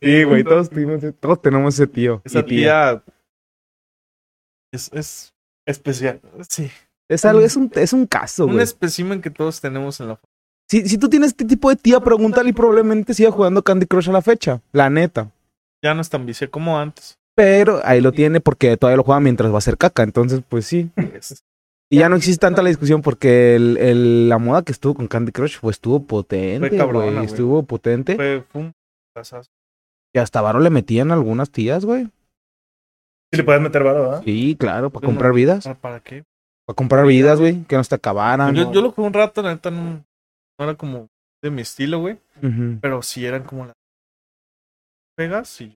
[0.00, 2.20] Sí, güey, todos, tuvimos- todos tenemos ese tío.
[2.24, 3.00] Esa y tía.
[3.02, 3.02] tía.
[4.72, 5.34] Es, es.
[5.66, 6.20] Especial.
[6.48, 6.70] Sí.
[7.10, 8.64] Es, algo, es, un, es un caso, Un güey.
[8.64, 10.20] espécimen que todos tenemos en la
[10.70, 14.08] Si, si tú tienes este tipo de tía, pregúntale y probablemente siga jugando Candy Crush
[14.10, 14.60] a la fecha.
[14.72, 15.30] La neta.
[15.82, 17.16] Ya no es tan vicia como antes.
[17.34, 20.02] Pero ahí lo tiene porque todavía lo juega mientras va a hacer caca.
[20.02, 20.90] Entonces, pues sí.
[21.90, 25.06] Y ya no existe tanta la discusión porque el, el- la moda que estuvo con
[25.06, 27.14] Candy Crush pues estuvo potente, Fue cabrona, güey.
[27.14, 27.26] güey.
[27.26, 28.16] Estuvo potente.
[28.16, 28.72] Fue, fue un.
[30.14, 32.08] Y hasta varo le metían algunas tías, güey.
[33.30, 34.22] Sí le puedes meter varo, ¿verdad?
[34.24, 35.64] Sí, claro, para comprar vidas.
[35.64, 36.24] ¿Para- ¿Para qué?
[36.66, 37.62] Para comprar vidas, güey.
[37.64, 38.54] Que no se te acabaran.
[38.54, 40.04] Yo, yo lo jugué un rato, la neta no, no
[40.64, 41.06] era como
[41.42, 42.18] de mi estilo, güey.
[42.80, 43.74] Pero sí eran como las
[45.16, 45.74] pegas y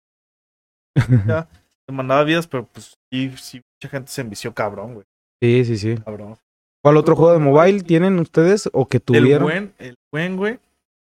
[1.26, 1.48] ya
[1.86, 5.06] te mandaba vidas, pero pues sí, sí, mucha gente se envició cabrón, güey.
[5.42, 5.94] Sí, sí, sí.
[6.04, 6.36] Cabrón.
[6.84, 9.42] ¿Cuál otro juego de mobile tienen ustedes o que El tuvieron?
[9.44, 10.58] buen, el buen, güey,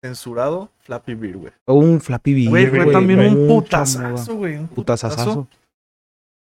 [0.04, 1.52] censurado, Flappy Beer, güey.
[1.66, 4.56] O un Flappy Bird, Güey, fue güey, también un putazazo, güey.
[4.56, 5.48] Un Putazazazo.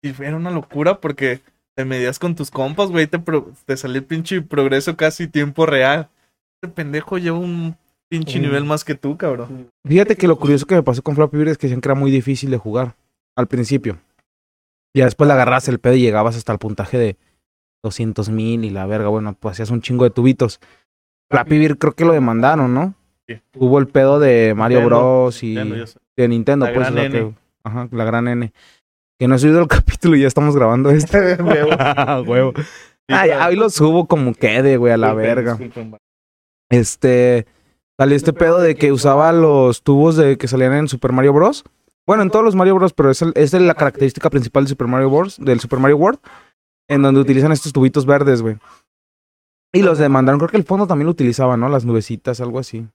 [0.03, 1.41] Y era una locura porque
[1.77, 5.67] te medías con tus compas, güey, te, pro- te salía el pinche progreso casi tiempo
[5.67, 6.09] real.
[6.61, 7.77] Este pendejo lleva un
[8.09, 8.43] pinche Mm.
[8.43, 9.69] nivel más que tú, cabrón.
[9.87, 11.95] Fíjate que lo curioso que me pasó con Flappy Bird es que decían que era
[11.95, 12.97] muy difícil de jugar
[13.37, 13.99] al principio.
[14.95, 17.17] Y después le agarras el pedo y llegabas hasta el puntaje de
[17.85, 20.61] 200 mil y la verga, bueno, pues hacías un chingo de tubitos.
[21.31, 22.95] Flappy Bird creo que lo demandaron, ¿no?
[23.29, 23.41] Sí.
[23.57, 25.43] Hubo el pedo de Mario Nintendo, Bros.
[25.43, 25.85] y Nintendo,
[26.17, 26.87] de Nintendo, La pues.
[26.93, 27.11] gran N.
[27.13, 28.53] que- ajá, la gran N.
[29.19, 31.19] Que no he subido el capítulo y ya estamos grabando esto.
[31.41, 31.71] Huevo.
[32.27, 32.53] Huevo.
[33.11, 35.59] Ah, ya, hoy lo subo como quede, güey, a la verga.
[36.71, 37.47] Este.
[37.99, 41.65] Salió este pedo de que usaba los tubos de que salían en Super Mario Bros.
[42.07, 44.87] Bueno, en todos los Mario Bros, pero es, el- es la característica principal del Super
[44.87, 46.21] Mario Bros, del Super Mario World,
[46.89, 48.57] en donde utilizan estos tubitos verdes, güey.
[49.75, 51.69] Y los de mandaron, creo que el fondo también lo utilizaban, ¿no?
[51.69, 52.87] Las nubecitas, algo así.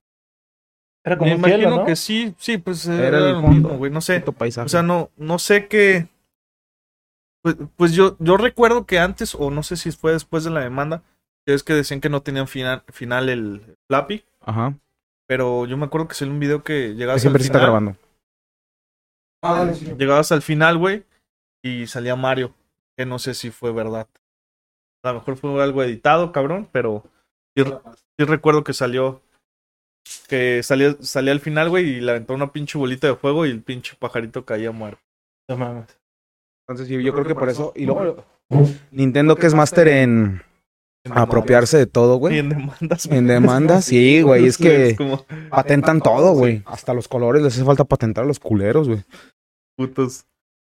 [1.06, 1.86] Era como Me un imagino cielo, ¿no?
[1.86, 3.50] que sí, sí, pues Era era, el lo fondo.
[3.56, 3.92] mismo, güey.
[3.92, 4.24] No sé.
[4.26, 6.08] O sea, no, no sé qué.
[7.44, 10.62] Pues, pues yo, yo recuerdo que antes, o no sé si fue después de la
[10.62, 11.04] demanda,
[11.46, 14.78] que es que decían que no tenían final, final el Flappy, Ajá.
[15.28, 17.98] pero yo me acuerdo que salió un video que llegabas siempre al se está final,
[19.44, 19.98] grabando.
[19.98, 21.04] llegabas al final, güey,
[21.62, 22.54] y salía Mario,
[22.98, 24.08] que no sé si fue verdad.
[25.04, 27.04] A lo mejor fue algo editado, cabrón, pero
[27.58, 27.66] sí,
[28.18, 29.22] sí recuerdo que salió,
[30.30, 33.50] que salía, salía al final, güey, y le aventó una pinche bolita de fuego y
[33.50, 35.02] el pinche pajarito caía muerto.
[35.50, 36.00] No mames.
[36.68, 37.74] Entonces, sí, yo creo que por eso.
[37.76, 38.24] Y luego,
[38.92, 40.42] Nintendo, que es máster en
[41.10, 42.40] apropiarse de todo, Y güey.
[42.40, 43.06] en demandas.
[43.08, 44.46] En demandas, sí, güey.
[44.46, 46.64] Es que como patentan todo, güey.
[46.66, 49.04] Hasta los colores les hace falta patentar a los culeros, güey.
[49.78, 50.26] putos.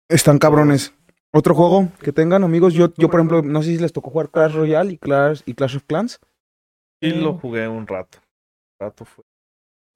[0.09, 0.93] Están cabrones.
[1.33, 2.75] Otro juego que tengan, amigos.
[2.75, 5.55] Yo, yo por ejemplo, no sé si les tocó jugar Clash Royale y Clash, y
[5.55, 6.21] Clash of Clans.
[7.01, 8.19] Y lo jugué un rato.
[8.81, 9.25] Un rato fue.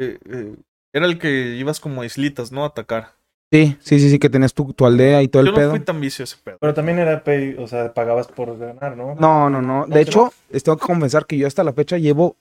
[0.01, 0.57] Eh, eh,
[0.93, 2.65] era el que ibas como a islitas, ¿no?
[2.65, 3.15] A atacar.
[3.51, 5.71] Sí, sí, sí, sí, que tenías tu, tu aldea y todo Yo el no pedo.
[5.71, 6.59] fui tan vicio a ese pedo.
[6.61, 9.15] Pero también era pay, o sea, pagabas por ganar, ¿no?
[9.15, 9.87] No, no, no.
[9.87, 12.37] De hecho, les tengo que confesar que yo hasta la fecha llevo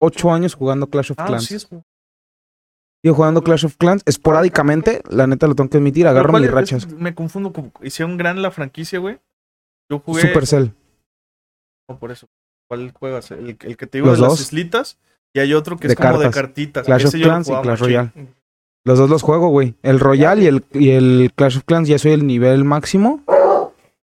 [0.00, 1.44] ocho años jugando Clash of Ah, Clans.
[1.44, 1.68] sí es.
[3.04, 6.48] Yo jugando Clash of Clans esporádicamente, la neta lo tengo que admitir, agarro ¿Cuál mis
[6.50, 6.54] es?
[6.54, 6.88] rachas.
[6.92, 7.52] Me confundo.
[7.52, 9.20] como- Hicieron gran la franquicia, güey.
[9.90, 10.22] Yo jugué.
[10.22, 10.72] Supercell.
[11.88, 12.28] No, por eso.
[12.68, 13.30] ¿Cuál juegas?
[13.32, 14.32] El, el que te digo Los de dos.
[14.34, 14.98] las islitas.
[15.34, 16.34] Y hay otro que De es como de cartas.
[16.34, 16.86] cartitas.
[16.86, 17.80] Clash of Ese yo lo Clans y jugaba Clash.
[17.80, 18.10] Royale.
[18.84, 19.74] Los dos los juego, güey.
[19.82, 23.20] El Royale y el, y el Clash of Clans ya soy el nivel máximo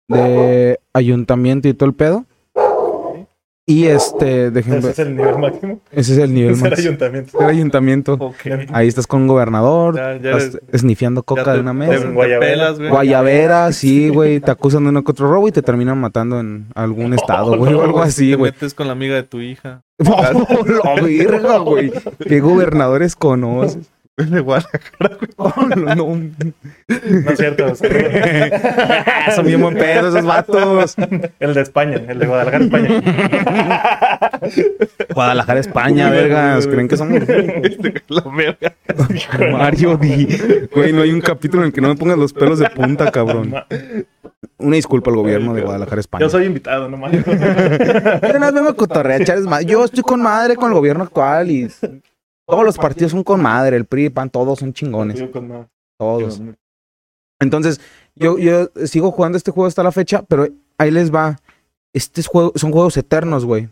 [0.07, 2.25] de ayuntamiento y todo el pedo.
[3.67, 5.79] Y este, déjenme Ese es el nivel máximo.
[5.91, 6.75] Ese es el nivel máximo.
[6.77, 7.39] ayuntamiento.
[7.41, 8.33] El ayuntamiento.
[8.73, 11.71] Ahí estás con un gobernador, Ya, ya estás eres- esnifiando ya coca te- de una
[11.71, 12.01] te- mesa.
[12.05, 12.51] te Guayabera.
[12.51, 12.89] pelas, güey.
[12.89, 14.39] Guayabera, sí, güey.
[14.39, 17.73] Te acusan de uno que otro robo y te terminan matando en algún estado, güey.
[17.73, 18.51] O algo así, Te güey.
[18.51, 19.83] metes con la amiga de tu hija.
[19.99, 21.91] Oh, la verga, güey.
[22.27, 23.89] ¿Qué gobernadores conoces?
[24.17, 25.17] De Guadalajara.
[25.37, 26.15] Oh, no, no.
[26.15, 27.73] No es cierto.
[27.75, 30.95] Son bien buen pedo esos vatos.
[31.39, 33.01] el de España, el de Guadalajara, España.
[35.15, 36.67] Guadalajara, España, vergas.
[36.67, 37.21] ¿Creen que somos
[38.07, 38.75] La verga.
[39.51, 40.27] Mario Di?
[40.75, 43.09] Güey, no hay un capítulo en el que no me pongas los pelos de punta,
[43.11, 43.55] cabrón.
[44.57, 46.21] Una disculpa al gobierno de Guadalajara, España.
[46.25, 47.25] Yo soy invitado, no mames.
[47.25, 49.23] Yo más vengo a cotorrear.
[49.65, 51.67] Yo estoy con madre con el gobierno actual y
[52.51, 53.77] todos los partidos son con madre.
[53.77, 55.23] El PRI, PAN, todos son chingones.
[55.97, 56.41] Todos.
[57.39, 57.79] Entonces,
[58.13, 61.37] yo, yo sigo jugando este juego hasta la fecha, pero ahí les va.
[61.93, 63.69] Estos juegos son juegos eternos, güey.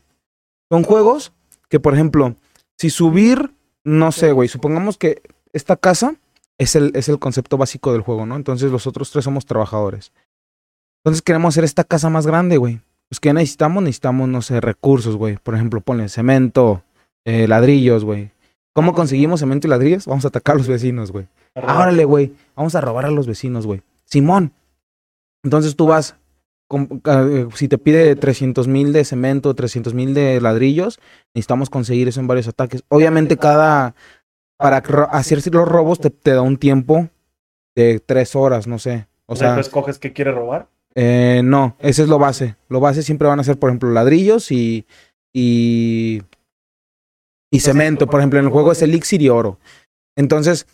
[0.72, 1.34] Son juegos
[1.68, 2.38] que, por ejemplo,
[2.78, 3.52] si subir,
[3.84, 6.16] no sé, güey, supongamos que esta casa
[6.58, 8.38] es el, es el concepto básico del juego, ¿no?
[8.38, 10.14] Entonces los otros tres somos trabajadores.
[11.04, 12.80] Entonces queremos hacer esta casa más grande, güey.
[13.10, 13.84] Pues ¿qué necesitamos?
[13.84, 15.36] Necesitamos, no sé, recursos, güey.
[15.36, 16.84] Por ejemplo, ponle cemento,
[17.26, 18.32] eh, ladrillos, güey.
[18.74, 20.06] ¿Cómo conseguimos cemento y ladrillos?
[20.06, 21.28] Vamos a atacar a los vecinos, güey.
[21.56, 22.34] Árale, güey.
[22.56, 23.82] Vamos a robar a los vecinos, güey.
[24.06, 24.54] Simón.
[25.44, 26.16] Entonces tú vas.
[26.68, 31.00] con- eh, si te pide 300 mil de cemento, 300 mil de ladrillos,
[31.34, 32.84] necesitamos conseguir eso en varios ataques.
[32.90, 33.96] Obviamente, cada.
[34.58, 34.78] Para
[35.12, 37.10] hacer los robos te, te da un tiempo
[37.76, 39.08] de tres horas, no sé.
[39.26, 40.68] O sea, tú escoges qué quieres robar.
[40.96, 42.56] eh, no, ese es lo base.
[42.68, 44.86] Lo base siempre van a ser, por ejemplo, ladrillos y.
[45.34, 46.22] y.
[47.52, 48.08] y cemento.
[48.08, 49.60] Por ejemplo, en el juego es elixir y oro.
[50.16, 50.68] Entonces,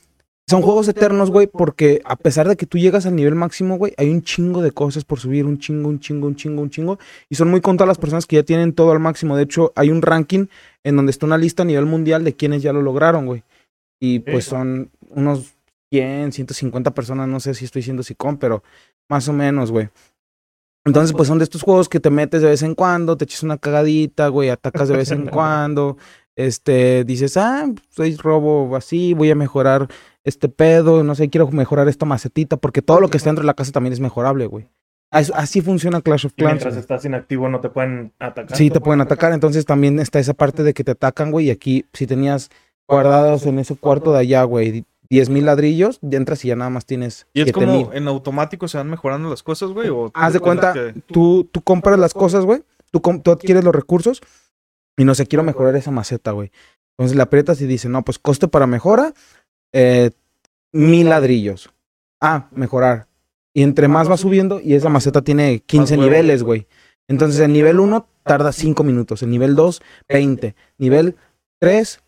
[0.47, 3.93] son juegos eternos, güey, porque a pesar de que tú llegas al nivel máximo, güey,
[3.97, 6.99] hay un chingo de cosas por subir, un chingo, un chingo, un chingo, un chingo.
[7.29, 9.35] Y son muy contadas las personas que ya tienen todo al máximo.
[9.35, 10.45] De hecho, hay un ranking
[10.83, 13.43] en donde está una lista a nivel mundial de quienes ya lo lograron, güey.
[13.99, 15.55] Y pues son unos
[15.91, 18.63] 100, 150 personas, no sé si estoy siendo sicón, pero
[19.09, 19.89] más o menos, güey.
[20.85, 23.41] Entonces, pues son de estos juegos que te metes de vez en cuando, te echas
[23.41, 25.97] una cagadita, güey, atacas de vez en cuando,
[26.35, 29.87] este, dices, ah, soy robo así, voy a mejorar
[30.23, 33.47] este pedo, no sé, quiero mejorar esta macetita, porque todo lo que está dentro de
[33.47, 34.67] la casa también es mejorable, güey.
[35.11, 36.53] As- Así funciona Clash of Y Clans.
[36.55, 36.81] mientras güey.
[36.81, 38.57] estás inactivo no te pueden atacar.
[38.57, 41.51] Sí, te pueden atacar, entonces también está esa parte de que te atacan, güey, y
[41.51, 42.49] aquí si tenías
[42.87, 46.85] guardados en ese cuarto de allá, güey, 10 mil ladrillos, entras y ya nada más
[46.85, 47.83] tienes Y es 7 mil.
[47.83, 49.89] como en automático se van mejorando las cosas, güey.
[49.89, 52.63] O Haz de cuenta, que- tú, tú compras las cosas, güey.
[52.91, 54.21] Tú, tú adquieres los recursos
[54.97, 56.51] y no sé, quiero mejorar esa maceta, güey.
[56.97, 59.13] Entonces le aprietas y dice, no, pues coste para mejora,
[59.73, 60.11] eh,
[60.71, 61.71] mil ladrillos.
[62.21, 63.07] Ah, mejorar.
[63.53, 66.05] Y entre más va subiendo y esa maceta tiene 15 huevos.
[66.05, 66.67] niveles, güey.
[67.07, 71.15] Entonces el nivel 1 tarda 5 minutos, el nivel 2, 20, nivel
[71.59, 71.99] 3,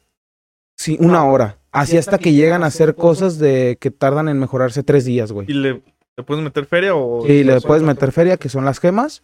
[0.76, 1.58] sí, una hora.
[1.72, 5.46] Así hasta que llegan a hacer cosas de que tardan en mejorarse tres días, güey.
[5.50, 5.84] ¿Y le,
[6.16, 7.28] le puedes meter feria o...?
[7.28, 9.22] Y le puedes meter feria, que son las gemas.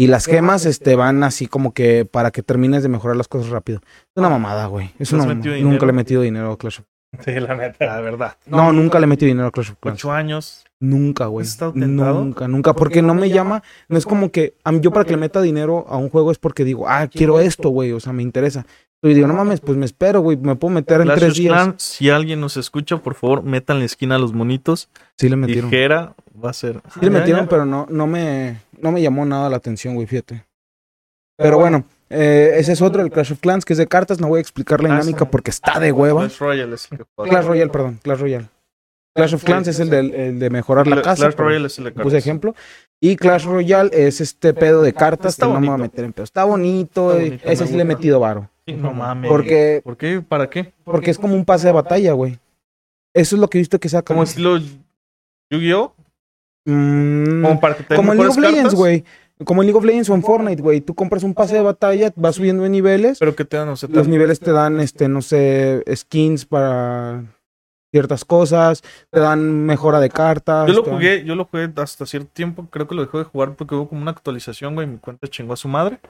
[0.00, 3.50] Y las gemas este, van así como que para que termines de mejorar las cosas
[3.50, 3.80] rápido.
[3.82, 4.92] Es una mamada, güey.
[5.00, 5.72] Es ¿Le has una metido mamada.
[5.72, 6.86] Nunca le he metido dinero a Clash of
[7.24, 7.84] Sí, la neta.
[7.84, 8.36] La verdad.
[8.46, 9.98] No, nunca le he metido dinero a Clash of Clans.
[9.98, 10.64] Ocho años.
[10.78, 11.42] Nunca, güey.
[11.42, 12.22] ¿Has estado tentado?
[12.22, 12.74] Nunca, nunca.
[12.74, 13.64] Porque no me llama.
[13.88, 16.30] No es como que a mí, yo para que le meta dinero a un juego
[16.30, 17.90] es porque digo, ah, quiero esto, güey.
[17.90, 18.66] O sea, me interesa.
[19.02, 20.36] Y digo, no mames, pues me espero, güey.
[20.36, 21.52] Me puedo meter en tres días.
[21.52, 24.88] Clans, si alguien nos escucha, por favor, metan la esquina a los monitos.
[25.16, 25.70] Sí le metieron.
[25.70, 26.80] Tijera va a ser.
[26.94, 30.44] Sí le metieron, pero no, no me, no me llamó nada la atención, güey, fíjate.
[31.36, 34.18] Pero bueno, eh, ese es otro, el Clash of Clans, que es de cartas.
[34.20, 36.22] No voy a explicar la Ah, dinámica porque está de hueva.
[36.22, 37.04] Clash Royale es el que.
[37.28, 38.48] Clash Royale, perdón, Clash Royale.
[39.18, 41.24] Clash of Clans es el de, el de mejorar la casa.
[41.26, 42.14] Clash Royale es el de Puse cartas.
[42.14, 42.54] ejemplo.
[43.00, 46.04] Y Clash Royale es este pedo de cartas Está que no me voy a meter
[46.04, 46.24] en pedo.
[46.24, 48.50] Está bonito, Está y bonito, ese sí le he metido varo.
[48.66, 49.28] Sí, No mames.
[49.28, 50.20] Porque, ¿Por qué?
[50.20, 50.72] ¿Para qué?
[50.84, 52.38] porque es como un pase de batalla, güey.
[53.14, 54.14] Eso es lo que he visto que sacan.
[54.16, 54.58] Como estilo
[55.50, 55.94] Yu-Gi-Oh?
[56.66, 57.60] Mm, Como
[57.96, 59.04] como en League of Legends, güey.
[59.44, 60.80] Como en League of Legends o en Fortnite, güey.
[60.80, 63.18] Tú compras un pase de batalla, vas subiendo de niveles.
[63.18, 66.44] Pero que te dan, o sea, te Los niveles te dan, este, no sé, skins
[66.44, 67.24] para
[67.92, 70.66] ciertas cosas, te dan mejora de cartas.
[70.68, 73.54] Yo lo jugué, yo lo jugué hasta cierto tiempo, creo que lo dejó de jugar
[73.54, 76.00] porque hubo como una actualización, güey, mi cuenta chingó a su madre.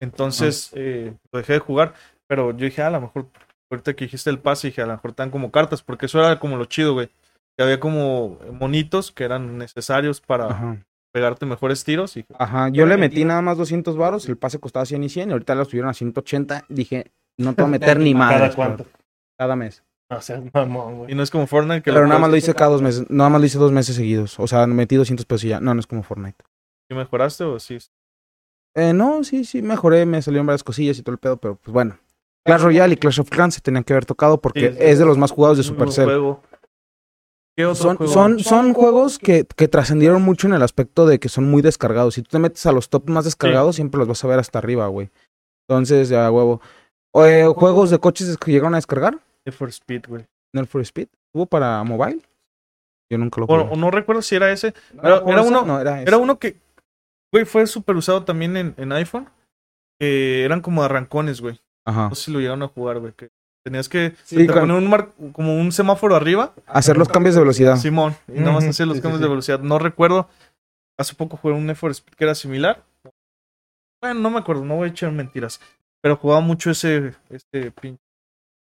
[0.00, 1.94] Entonces, eh, lo dejé de jugar,
[2.28, 3.26] pero yo dije, "Ah, a lo mejor,
[3.70, 6.18] ahorita que dijiste el pase, dije, a lo mejor te dan como cartas, porque eso
[6.20, 7.08] era como lo chido, güey.
[7.56, 10.76] Que había como monitos que eran necesarios para Ajá.
[11.12, 14.86] pegarte mejores tiros y Ajá, yo le metí nada más 200 varos, el pase costaba
[14.86, 16.64] 100 y 100 y ahorita lo subieron a 180.
[16.68, 18.54] Dije, no te voy a meter ni ¿Cada madre.
[18.54, 18.86] cuánto?
[19.36, 19.82] Cada mes.
[20.10, 21.14] No seas mamón, Y güey.
[21.14, 23.40] no es como Fortnite que Pero nada más lo hice cada dos meses, nada más
[23.40, 24.38] lo hice dos meses seguidos.
[24.40, 25.60] O sea, metí 200 pesos y ya.
[25.60, 26.42] No, no es como Fortnite.
[26.88, 27.78] ¿Sí mejoraste o sí?
[28.74, 31.72] Eh, no, sí, sí, mejoré, me salieron varias cosillas y todo el pedo, pero pues
[31.72, 31.98] bueno.
[32.46, 34.82] Clash Royale y Clash of Clans se tenían que haber tocado porque Sí, sí.
[34.82, 36.06] es de los más jugados de Supercell.
[36.06, 36.42] juego.
[37.56, 38.12] ¿Qué otro Son, juego?
[38.12, 42.14] son, son juegos que, que trascendieron mucho en el aspecto de que son muy descargados.
[42.14, 44.58] Si tú te metes a los top más descargados, siempre los vas a ver hasta
[44.60, 45.10] arriba, güey.
[45.68, 46.62] Entonces, ya, huevo.
[47.12, 49.18] O, eh, juegos de coches que llegaron a descargar.
[49.48, 50.26] Need for Speed, güey.
[50.54, 51.08] Need for Speed.
[51.34, 52.20] ¿Hubo para mobile?
[53.10, 53.62] Yo nunca lo jugué.
[53.64, 54.74] Bueno, no recuerdo si era ese.
[54.92, 55.32] ¿No era- Forza?
[55.32, 56.56] era uno- No, era, Era uno que,
[57.32, 59.28] güey, fue súper usado también en, en iPhone.
[59.98, 61.60] Que eran como arrancones, güey.
[61.86, 62.08] Ajá.
[62.10, 63.12] No sé si lo llegaron a jugar, güey.
[63.14, 63.30] Que
[63.64, 66.54] tenías que Sí, te con- poner un mar- como un semáforo arriba.
[66.66, 67.76] Hacer los cambios de velocidad.
[67.76, 68.14] Simón.
[68.28, 69.24] Y nada más hacer los sí, cambios sí.
[69.24, 69.60] de velocidad.
[69.60, 70.28] No recuerdo.
[70.98, 72.82] Hace poco jugué un Need for Speed que era similar.
[74.02, 75.60] Bueno, no me acuerdo, no voy a echar mentiras.
[76.00, 78.00] Pero jugaba mucho ese, este pinche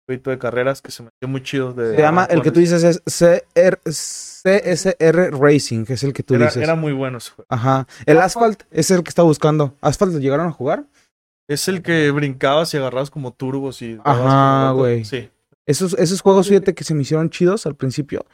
[0.08, 1.74] jueguito de carreras que se me muy chido.
[1.74, 6.24] De, Se llama, el que tú dices es CR, CSR Racing, que es el que
[6.24, 6.64] tú era, dices.
[6.64, 7.46] era muy bueno ese juego.
[7.50, 7.88] Ajá.
[8.06, 9.76] El Asphalt es el que está buscando.
[9.82, 10.86] ¿Asphalt lo llegaron a jugar?
[11.50, 14.00] Es el que brincabas y agarrabas como turbos y.
[14.04, 15.06] Ajá, güey.
[15.06, 15.30] Sí.
[15.68, 18.26] Esos, esos juegos, fíjate que se me hicieron chidos al principio,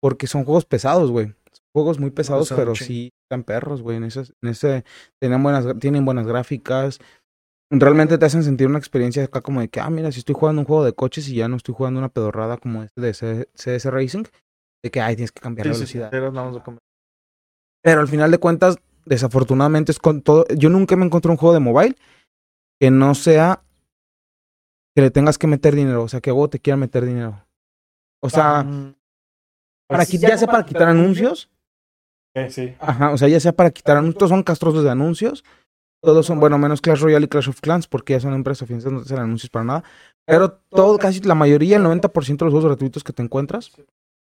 [0.00, 1.26] porque son juegos pesados, güey.
[1.26, 3.96] Son Juegos muy pesados, pero sí están perros, güey.
[3.96, 4.84] En, esas- en ese,
[5.20, 6.98] tienen buenas, tienen buenas gráficas.
[7.70, 10.60] Realmente te hacen sentir una experiencia acá como de que, ah, mira, si estoy jugando
[10.62, 13.48] un juego de coches y ya no estoy jugando una pedorrada como este de C-
[13.54, 14.24] CS Racing,
[14.82, 16.10] de que, ay, tienes que cambiar Sí, la sí, sí, velocidad.
[17.82, 20.46] Pero al final de cuentas, desafortunadamente es con todo.
[20.56, 21.96] Yo nunca me encontré un juego de mobile
[22.80, 23.62] que no sea
[24.96, 26.02] que le tengas que meter dinero.
[26.04, 27.44] O sea, que vos te quieran meter dinero.
[28.22, 28.94] O sea, Mm,
[29.88, 31.50] para qui- ya sea para quitar anuncios.
[32.34, 32.74] Eh, sí.
[32.80, 34.28] Ajá, o sea, ya sea para quitar anuncios.
[34.30, 35.44] Son castrosos de anuncios.
[36.04, 38.92] Todos son, bueno, menos Clash Royale y Clash of Clans, porque ya son empresas oficiales,
[38.92, 39.84] no te hacen anuncios para nada.
[40.26, 43.72] Pero todo, casi la mayoría, el 90% de los juegos gratuitos que te encuentras,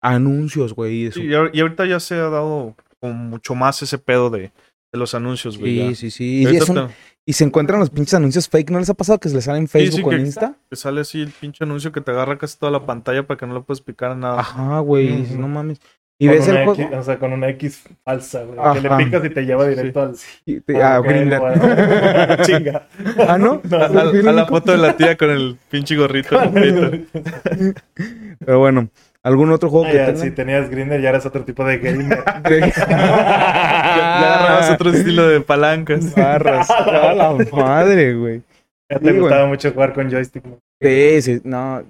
[0.02, 1.06] anuncios, güey.
[1.06, 4.52] y sí, ahorita ya se ha dado como mucho más ese pedo de,
[4.92, 5.80] de los anuncios, güey.
[5.80, 5.96] Sí, ya.
[5.96, 6.42] sí, sí.
[6.44, 8.72] Y, te- se encuentran los pinches anuncios fake.
[8.72, 10.56] ¿No les ha pasado que se les sale en Facebook sí, o en Insta?
[10.70, 13.46] te sale así el pinche anuncio que te agarra casi toda la pantalla para que
[13.46, 14.40] no le puedes picar a nada.
[14.40, 15.22] Ajá, güey.
[15.38, 15.80] No mames.
[16.22, 16.74] Y Con ves el juego.
[16.74, 18.60] X, o sea, con una X falsa, güey.
[18.60, 18.74] Ajá.
[18.74, 20.16] Que le picas y te lleva directo al.
[20.46, 21.42] y te- ah, Grindr.
[22.44, 22.88] Chinga.
[23.28, 23.60] Ah, ¿no?
[23.72, 26.40] A, a- a la foto de la tía con el pinche gorrito.
[26.40, 27.08] el.
[28.46, 28.88] Pero bueno,
[29.24, 30.22] ¿algún otro juego Ah, que ya, tengan?
[30.22, 32.24] si tenías Grinder ya eras otro tipo de gamer.
[32.48, 36.14] Ya, ya agarrabas otro estilo de palancas.
[36.16, 36.70] Barras.
[36.70, 38.42] A la madre, güey.
[38.90, 39.22] Ya Sí, te güey.
[39.22, 40.44] gustaba mucho jugar con joystick.
[40.46, 40.60] ¿no?
[40.82, 41.84] Sí, sí, no.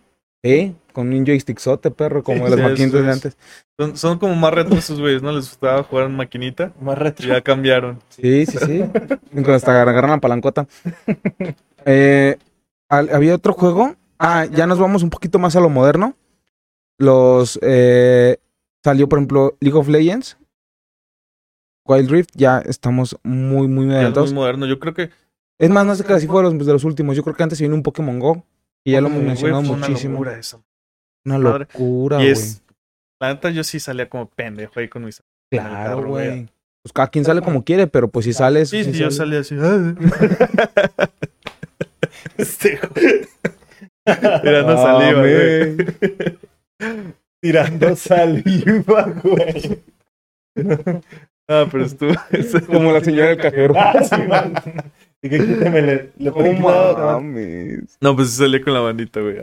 [0.43, 3.15] Sí, con un joysticksote, perro, como de Sí, las maquinitas eso de es.
[3.15, 3.38] antes.
[3.77, 5.32] Son, son como más retos esos güeyes, ¿no?
[5.32, 6.73] Les gustaba jugar en maquinita.
[6.82, 7.27] Más retro.
[7.27, 7.99] ya cambiaron.
[8.10, 8.84] Sí, sí, sí.
[9.51, 10.67] Hasta agarran la palancota.
[11.86, 12.38] Eh,
[12.89, 13.95] había otro juego.
[14.19, 16.15] Ah, ya nos vamos un poquito más a lo moderno.
[16.99, 18.38] Los eh,
[18.84, 20.38] salió, por ejemplo, League of Legends.
[21.86, 24.30] Wild Rift, ya estamos muy, muy Ya es adelantados.
[24.34, 24.65] muy moderno.
[24.67, 25.10] Yo creo que
[25.58, 27.15] Es más, no sé qué si fue de los, de los últimos.
[27.15, 28.45] Yo creo que antes se vino un Pokémon Go.
[28.84, 30.23] Y ya lo hemos mencionado fue una muchísimo.
[31.25, 31.60] Una madre.
[31.60, 32.31] locura, y güey.
[32.31, 32.63] es.
[33.21, 35.21] La neta, yo sí salía como pendejo ahí con mis.
[35.51, 36.47] Claro, güey.
[36.84, 38.69] Pues cada quien sale como quiere, pero pues si sales.
[38.69, 39.55] Sí, si sí, yo salía así.
[42.38, 43.21] Este, güey.
[44.41, 45.77] Tirando Ah, saliva, güey.
[47.41, 49.84] Tirando saliva, güey.
[51.49, 52.13] Ah, pero estuvo.
[52.67, 53.73] Como la señora del cajero.
[55.21, 55.27] Sí.
[55.27, 55.81] Y que quíteme,
[56.17, 57.97] le, cuidado, mames.
[58.01, 59.38] No, pues sí salía con la bandita, güey.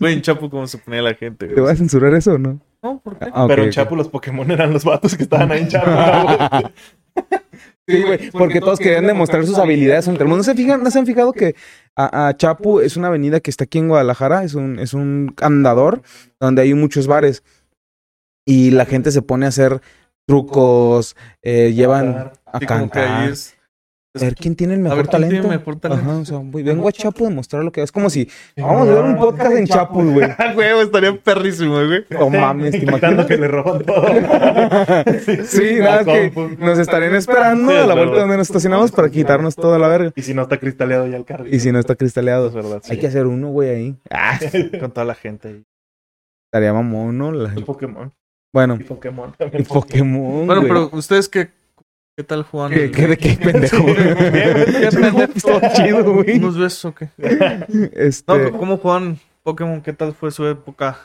[0.00, 1.72] Güey, en Chapo, ¿cómo se ponía la gente, ¿Te vas güey?
[1.72, 2.60] a censurar eso o no?
[2.82, 3.26] No, ¿por qué?
[3.32, 3.74] Ah, Pero en ok.
[3.74, 5.90] Chapu los Pokémon eran los vatos que estaban ahí en Chapu.
[5.90, 6.64] güey.
[7.88, 10.36] Sí, güey, porque todos querían demostrar sus habilidades ante el mundo.
[10.38, 11.56] ¿No se, fijan, ¿No se han fijado que
[11.96, 14.44] a, a Chapu es una avenida que está aquí en Guadalajara?
[14.44, 16.00] Es un, es un andador
[16.38, 17.42] donde hay muchos bares.
[18.46, 19.80] Y la gente se pone a hacer
[20.24, 23.28] trucos, eh, llevan a Sí, como que ahí cantar.
[23.30, 23.56] es.
[24.12, 25.40] A ver quién tiene el A mejor ver, ¿quién talento.
[25.42, 26.04] tiene mejor talento?
[26.04, 27.92] Ajá, o sea, güey, vengo a Chapu a demostrar lo que es.
[27.92, 30.28] como si vamos a ver un podcast en Chapu, güey.
[30.38, 32.04] Ah, güey, estaría perrísimo, güey.
[32.18, 33.26] Oh mames, ¿te imaginas?
[33.26, 34.02] que le roban todo.
[35.46, 39.08] Sí, nada, es que nos estarían esperando Sí, a la vuelta donde nos estacionamos para
[39.10, 40.12] quitarnos toda la verga.
[40.16, 41.46] Y si no está cristaleado ya el carro.
[41.46, 42.48] Y si no está cristaleado.
[42.48, 42.92] Es verdad, sí.
[42.92, 43.96] Hay que hacer uno, güey, ahí.
[44.10, 44.40] Ah,
[44.80, 45.64] Con toda la gente ahí.
[46.52, 47.30] estaría mamón, ¿no?
[47.30, 48.12] La El Pokémon.
[48.52, 49.64] Bueno, Y Pokémon y también.
[49.66, 51.50] Pokémon, Bueno, pero ustedes qué,
[52.20, 52.70] qué tal juegan?
[52.72, 53.86] ¿Qué, qué, de qué pendejo?
[53.86, 55.60] ¿Qué pendejo?
[55.74, 56.36] Chido, güey.
[56.36, 57.08] ¿Unos besos o qué?
[57.94, 59.80] Este, No, ¿cómo juegan Pokémon?
[59.80, 60.98] ¿Qué tal fue su época?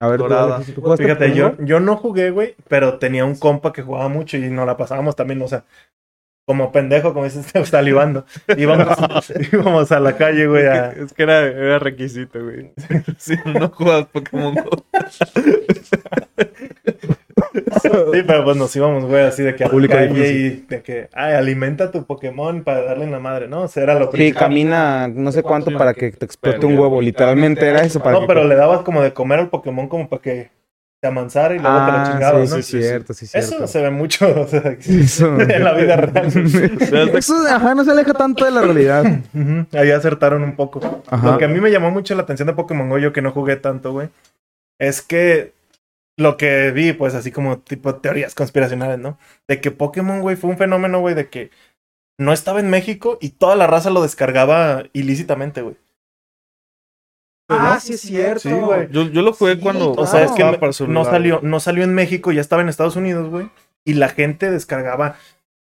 [0.00, 0.60] a ver, dorada.
[0.74, 4.36] ¿tú- tú Fíjate, yo, yo no jugué, güey, pero tenía un compa que jugaba mucho
[4.36, 5.62] y nos la pasábamos también, o sea,
[6.44, 8.24] como pendejo, como dices, salivando.
[8.56, 10.90] Íbamos, íbamos a la calle, güey, a...
[10.90, 12.72] Es que era, era requisito, güey.
[13.16, 14.84] Si no jugabas Pokémon Go.
[17.82, 20.36] Sí, pero pues nos íbamos, güey, así de que a Público calle difícil.
[20.36, 23.62] y de que, ay, alimenta tu Pokémon para darle en la madre, ¿no?
[23.62, 24.42] O sea, era lo Sí, principal.
[24.42, 25.76] camina no sé cuánto Sí.
[25.76, 27.00] para que te explote un huevo.
[27.02, 30.08] Literalmente era eso para No, que- pero le dabas como de comer al Pokémon como
[30.08, 30.50] para que
[31.00, 32.62] se amansara y luego te lo Ah, chingabas, sí, ¿no?
[32.62, 33.54] sí, cierto, sí, cierto.
[33.56, 35.40] Eso se ve mucho, o sea, Eso.
[35.40, 36.26] en la vida real.
[37.18, 39.04] Eso, ajá, no se aleja tanto de la realidad.
[39.34, 41.02] Ujú, Ahí acertaron un poco.
[41.10, 41.32] Ajá.
[41.32, 43.32] Lo que a mí me llamó mucho la atención de Pokémon Go, yo que no
[43.32, 44.08] jugué tanto, güey,
[44.78, 45.52] es que
[46.16, 49.18] lo que vi, pues así como tipo teorías conspiracionales, ¿no?
[49.48, 51.50] De que Pokémon, güey, fue un fenómeno, güey, de que
[52.18, 55.76] no estaba en México y toda la raza lo descargaba ilícitamente, güey.
[57.48, 58.40] Ah, sí es cierto.
[58.40, 58.88] Sí, güey.
[58.90, 60.42] Yo, yo lo jugué Sí, cuando O sea, es que
[60.86, 63.50] no salió, no salió en México, ya estaba en Estados Unidos, güey.
[63.84, 65.16] Y la gente descargaba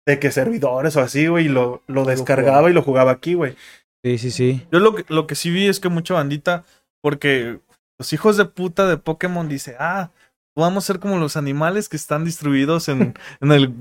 [0.06, 3.56] de que servidores o así, güey, y lo, lo descargaba y lo jugaba aquí, güey.
[4.04, 4.68] Sí, sí, sí.
[4.72, 6.66] Yo lo que, lo que sí vi es que mucha bandita,
[7.02, 7.60] porque
[7.98, 10.12] los hijos de puta de Pokémon dice, ah,
[10.56, 13.74] vamos a ser como los animales que están distribuidos en, en el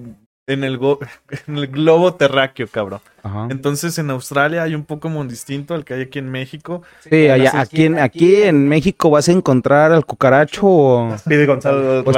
[0.49, 0.99] en el, go-
[1.47, 3.01] en el globo terráqueo, cabrón.
[3.23, 3.47] Ajá.
[3.49, 6.83] Entonces en Australia hay un Pokémon distinto al que hay aquí en México.
[7.09, 11.17] Sí, allá, aquí, en, aquí en México vas a encontrar al cucaracho o...
[11.29, 12.03] Pide Gonzalo.
[12.05, 12.17] Pues,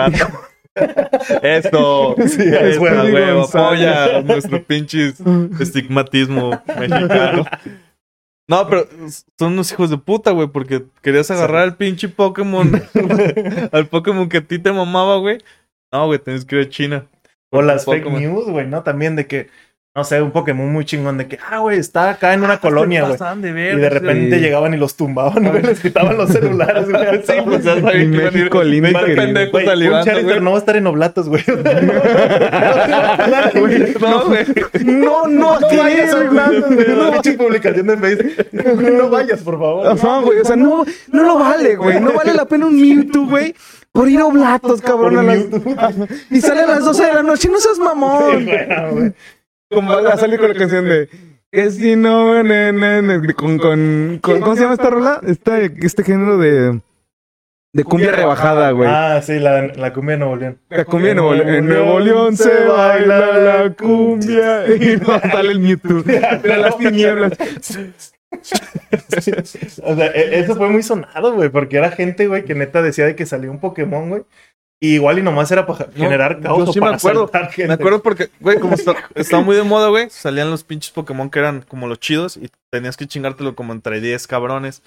[1.43, 3.05] Esto, Sí, es bueno.
[3.05, 5.13] huevo, apoya nuestro pinche
[5.61, 7.45] estigmatismo mexicano.
[8.47, 8.87] No, pero
[9.39, 12.71] son unos hijos de puta, güey, porque querías agarrar al pinche Pokémon,
[13.73, 15.39] al Pokémon que a ti te mamaba, güey.
[15.93, 17.07] No, güey, tienes que ir a China.
[17.51, 18.83] O las fake news, güey, ¿no?
[18.83, 19.49] También de que,
[19.97, 23.03] no sé, un Pokémon muy chingón de que, ah, güey, está acá en una colonia,
[23.03, 23.19] Se güey.
[23.19, 24.43] pasaban de Y de repente sí.
[24.43, 25.63] llegaban y los tumbaban, güey.
[25.63, 27.23] Les quitaban los celulares, güey.
[27.25, 29.23] Sí, pues ya sabía En que iban a ir México lindo y 20 querido.
[29.25, 30.41] pendejos Güey, un salivando, Charizard güey.
[30.45, 31.45] no va a estar en Oblatos, güey.
[34.01, 34.45] No, güey.
[34.85, 36.89] No, no, No vayas a Oblatos, güey.
[36.89, 38.47] No, publicación de Facebook.
[38.99, 39.87] No vayas, por favor.
[39.87, 40.41] Ajá, güey.
[40.41, 42.01] O sea, no, no lo vale, güey.
[42.01, 43.55] No vale la pena un Mewtwo, güey.
[43.93, 45.19] Por ir a Oblatos, cabrón.
[45.19, 45.95] A un las-.
[46.31, 47.49] Y sale a las 12 de la noche.
[47.49, 49.15] No seas Sí, mamón.
[49.71, 51.09] Como va a salir con la canción de.
[51.51, 55.21] Que si no, ne, ne, ne, con, con, con- ¿Cómo se llama esta rola?
[55.27, 56.81] Este, este género de.
[57.73, 58.89] De cumbia rebajada, güey.
[58.89, 60.59] Ah, sí, la, la cumbia de Nuevo León.
[60.69, 64.65] La cumbia en Nuevo, en Nuevo León se baila la cumbia.
[64.81, 66.03] Y no sale el Mewtwo.
[66.03, 67.33] De las tinieblas.
[69.83, 73.07] O sea, e- eso fue muy sonado, güey, porque era gente, güey, que neta decía
[73.07, 74.23] de que salió un Pokémon, güey.
[74.85, 77.21] Y igual y nomás era para No, generar yo caos o sí me para acuerdo.
[77.25, 77.69] asaltar gente.
[77.69, 81.31] Me acuerdo porque, güey, como está- estaba muy de moda, güey, salían los pinches Pokémon
[81.31, 84.83] que eran como los chidos y tenías que chingártelo como entre 10 cabrones.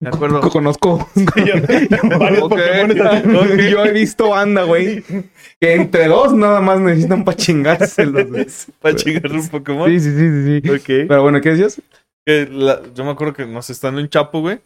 [0.00, 0.40] Me acuerdo.
[0.50, 1.08] Conozco.
[1.16, 3.70] Yo- varios.
[3.70, 5.02] Yo he visto banda, güey.
[5.60, 8.46] Que entre dos nada más necesitan para chingárselos, güey.
[8.80, 9.88] Para chingar un Pokémon.
[9.90, 11.04] Sí, sí, sí, sí.
[11.08, 11.80] Pero bueno, ¿qué decías?
[12.24, 14.60] Que la- yo me acuerdo que nos estando en Chapo, güey.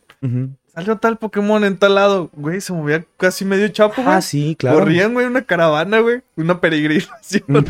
[0.75, 2.31] Salió tal Pokémon en tal lado.
[2.33, 4.15] Güey, se movía casi medio Chapo, güey.
[4.15, 4.79] Ah, sí, claro.
[4.79, 6.23] Corrían, güey, una caravana, güey.
[6.37, 7.45] Una peregrinación.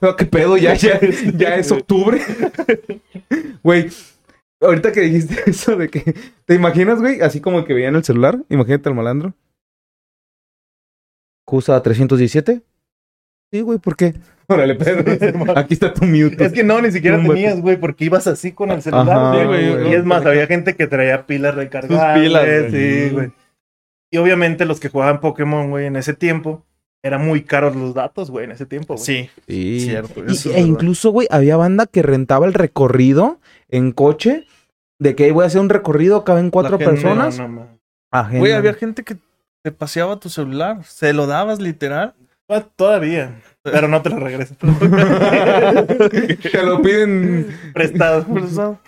[0.00, 0.98] Pero qué pedo, ya, ya,
[1.36, 2.20] ya es octubre.
[3.62, 3.90] Güey,
[4.60, 6.14] Ahorita que dijiste eso de que.
[6.44, 7.20] ¿Te imaginas, güey?
[7.20, 8.38] Así como que veían el celular.
[8.48, 9.34] Imagínate al malandro.
[11.44, 12.62] ¿Cusa 317?
[13.52, 14.14] Sí, güey, ¿por qué?
[14.46, 15.44] Órale, Pedro.
[15.56, 16.44] Aquí está tu mute.
[16.44, 19.72] Es que no, ni siquiera tenías, güey, porque ibas así con el celular, Ajá, güey.
[19.74, 19.90] güey.
[19.90, 22.18] Y es más, había gente que traía pilas recargadas.
[22.18, 22.70] pilas, güey, güey.
[22.70, 23.32] Sí, güey.
[24.12, 26.64] Y obviamente los que jugaban Pokémon, güey, en ese tiempo,
[27.02, 29.04] eran muy caros los datos, güey, en ese tiempo, güey.
[29.04, 29.80] Sí, Sí.
[29.80, 30.20] cierto.
[30.26, 33.38] Y- e incluso, güey, había banda que rentaba el recorrido
[33.68, 34.46] en coche.
[34.98, 37.38] De que "Ey, voy a hacer un recorrido, caben cuatro personas.
[37.38, 37.66] No, no,
[38.12, 38.38] no.
[38.38, 39.16] Güey, había gente que
[39.62, 40.84] te paseaba tu celular.
[40.84, 42.12] Se lo dabas literal.
[42.50, 43.40] Ah, Todavía.
[43.62, 44.54] Pero no te lo regreso.
[44.60, 44.66] Te
[46.64, 48.24] lo piden Prestado.
[48.24, 48.78] Con,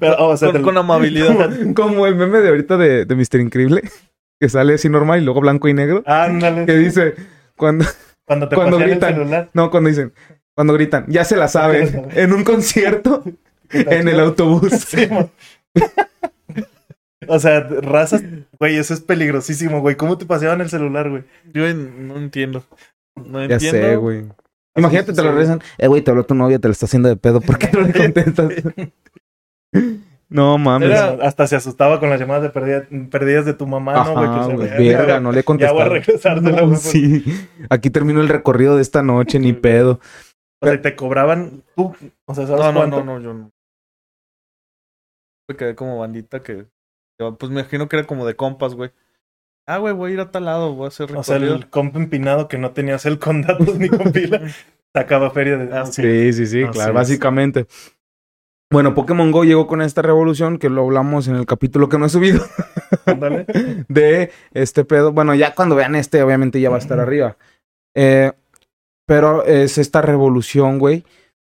[0.00, 1.50] Pero, o sea, lo- con amabilidad.
[1.74, 3.40] como el meme de ahorita de, de Mr.
[3.40, 3.82] Increíble.
[4.40, 6.02] Que sale así normal y luego blanco y negro.
[6.06, 6.66] Ándale.
[6.66, 7.14] Que dice,
[7.56, 7.84] cuando,
[8.26, 9.10] Cuando te cuando gritan.
[9.10, 9.48] el celular.
[9.54, 10.12] no, cuando dicen,
[10.54, 13.24] cuando gritan, ya se la saben, en un concierto,
[13.70, 14.72] en el autobús.
[14.72, 15.08] Sí,
[17.28, 18.22] o sea, razas,
[18.58, 19.96] güey, eso es peligrosísimo, güey.
[19.96, 21.24] ¿Cómo te paseaban el celular, güey?
[21.52, 22.62] Yo en- no entiendo.
[23.16, 23.80] No Ya entiendo.
[23.80, 24.24] sé, güey.
[24.76, 25.60] Imagínate, te lo regresan.
[25.78, 27.40] Eh, güey, te habló tu novia, te lo está haciendo de pedo.
[27.40, 28.50] ¿Por qué no le contestas?
[30.28, 30.90] no mames.
[30.90, 34.68] Era- Hasta se asustaba con las llamadas de perdida- perdidas de tu mamá, ¿no, güey?
[34.68, 36.76] Que Verga, no le he Ya voy a regresártela, No, güey.
[36.80, 37.24] sí.
[37.70, 40.00] Aquí termino el recorrido de esta noche, ni pedo.
[40.62, 41.94] O sea, te cobraban tú.
[42.26, 43.04] O sea, ¿sabes No, no, cuánto?
[43.04, 43.50] no, no, yo no.
[45.48, 46.66] Me quedé como bandita que.
[47.18, 48.90] Pues me imagino que era como de compas, güey.
[49.66, 51.56] Ah, güey, voy a ir a tal lado, voy a hacer O sea, recorrido.
[51.56, 54.40] el compa empinado que no tenías el con datos ni con pila,
[54.94, 55.76] sacaba feria de...
[55.76, 56.94] Ah, Sí, sí, sí, Así claro, es.
[56.94, 57.66] básicamente.
[58.70, 62.06] Bueno, Pokémon Go llegó con esta revolución que lo hablamos en el capítulo que no
[62.06, 62.44] he subido
[63.06, 63.46] Ándale.
[63.88, 65.12] de este pedo.
[65.12, 67.36] Bueno, ya cuando vean este, obviamente ya va a estar arriba.
[67.94, 68.32] Eh,
[69.06, 71.04] pero es esta revolución, güey,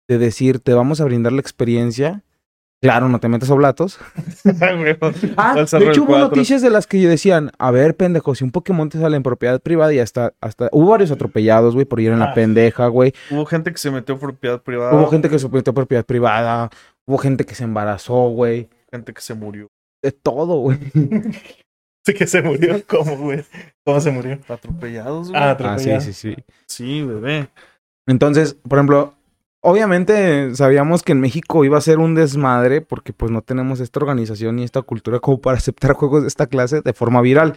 [0.08, 2.22] de decir, te vamos a brindar la experiencia.
[2.84, 3.98] Claro, no te metas oblatos.
[5.38, 6.18] Ah, de hecho hubo 4.
[6.28, 9.58] noticias de las que decían, a ver, pendejo, si un Pokémon te sale en propiedad
[9.60, 10.68] privada y hasta, hasta...
[10.70, 12.34] Hubo varios atropellados, güey, por ir en la Ah.
[12.34, 13.14] pendeja, güey.
[13.30, 14.94] Hubo gente que se metió en propiedad privada.
[14.94, 16.68] Hubo gente que se metió a propiedad privada.
[17.06, 18.68] Hubo gente que se embarazó, güey.
[18.90, 19.68] gente que se murió.
[20.02, 20.78] De todo, güey.
[22.06, 22.82] Sí que se murió.
[22.86, 23.42] ¿Cómo, güey?
[23.82, 24.38] ¿Cómo se murió?
[24.46, 25.42] Atropellados, güey.
[25.42, 26.36] Ah, Ah, sí, sí, sí.
[26.68, 27.48] sí, bebé.
[28.06, 29.14] Entonces, por ejemplo,
[29.64, 33.98] obviamente sabíamos que en México iba a ser un desmadre porque pues no tenemos esta
[33.98, 37.56] organización ni esta cultura como para aceptar juegos de esta clase de forma viral.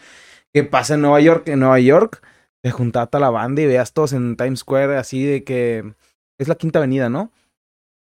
[0.53, 1.47] ¿Qué pasa en Nueva York?
[1.49, 2.25] En Nueva York
[2.63, 5.93] te juntaba toda la banda y veas todos en Times Square así de que
[6.39, 7.31] es la quinta avenida, ¿no?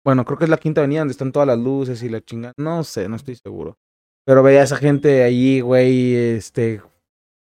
[0.06, 2.54] Bueno, creo que es la quinta avenida donde están todas las luces y la chinga.
[2.56, 3.78] No sé, no estoy seguro.
[4.26, 6.82] Pero veía a esa gente ahí, güey, este,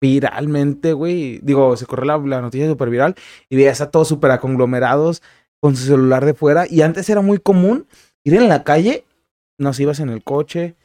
[0.01, 1.39] viralmente, güey.
[1.43, 3.15] Digo, se corrió la, noticia súper viral
[3.47, 5.21] y veías a todos súper aconglomerados
[5.59, 6.65] con su celular de fuera.
[6.69, 7.87] Y antes era muy común
[8.23, 9.05] ir en la calle,
[9.57, 10.75] nos ibas en el coche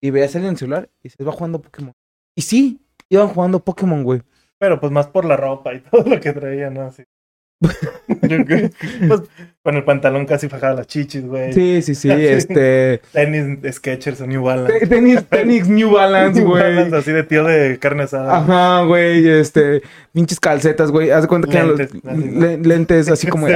[0.00, 1.92] y veías en el celular y se iba jugando Pokémon.
[2.36, 4.22] Y sí, iban jugando Pokémon, güey.
[4.58, 6.82] Pero pues más por la ropa y todo lo que traía, ¿no?
[6.82, 7.04] Así.
[7.60, 9.22] pues
[9.62, 11.52] con el pantalón casi fajada las chichis, güey.
[11.52, 13.00] Sí, sí, sí, este...
[13.12, 14.80] Tenis Skechers o New Balance.
[14.80, 16.62] te- Tenis, tenis New Balance, New güey.
[16.62, 18.38] Balance, así de tío de carne asada.
[18.38, 19.82] Ajá, güey, este,
[20.12, 21.10] pinches calcetas, güey.
[21.10, 23.54] Haz de cuenta que eran los Lentes, así, como Sí.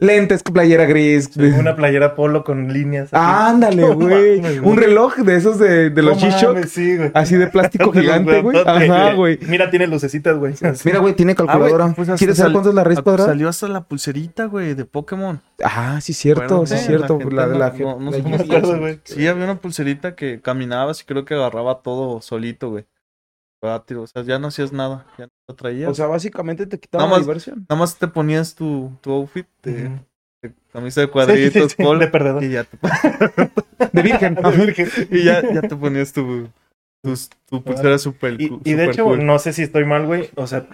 [0.00, 1.30] lentes, playera gris.
[1.36, 3.10] Una playera polo con líneas.
[3.12, 3.24] así.
[3.52, 4.40] Ándale, güey.
[4.58, 7.10] Un reloj de esos de, de los G-Shock, mames, Sí, güey.
[7.14, 8.58] así de plástico gigante, güey.
[8.66, 9.38] Ajá, güey.
[9.48, 10.54] Mira, tiene lucecitas, güey.
[10.84, 11.84] Mira, güey, tiene calculadora.
[11.84, 13.28] Ah, güey, pues ¿Quieres saber cuánto es la raíz Ah, cuadrada?
[13.28, 15.40] Salió hasta la pulserita, güey, de Pokémon.
[15.62, 17.18] Ah, sí, cierto, sí, Acuérdate, cierto.
[17.30, 19.00] La de la, no- no- la no acuerdo, güey.
[19.04, 22.86] Sí, había una pulserita que caminabas y creo que agarraba todo solito, güey.
[23.62, 25.90] Ah, O sea, ya no hacías nada, ya no lo traías.
[25.90, 27.66] O sea, básicamente te quitaba Nada la diversión.
[27.68, 29.90] Nada más te ponías tu, tu outfit de,
[30.72, 32.44] camisa de cuadritos, sí, sí, polo, de perdedor.
[32.44, 32.78] y ya te,
[33.92, 34.34] De virgen.
[34.36, 34.88] De virgen.
[35.10, 36.48] y ya, ya te ponías tu,
[37.02, 37.14] tu,
[37.50, 39.26] tu pulsera super, Y, cu- y de super hecho, cool.
[39.26, 40.30] no sé si estoy mal, güey.
[40.36, 40.66] O sea,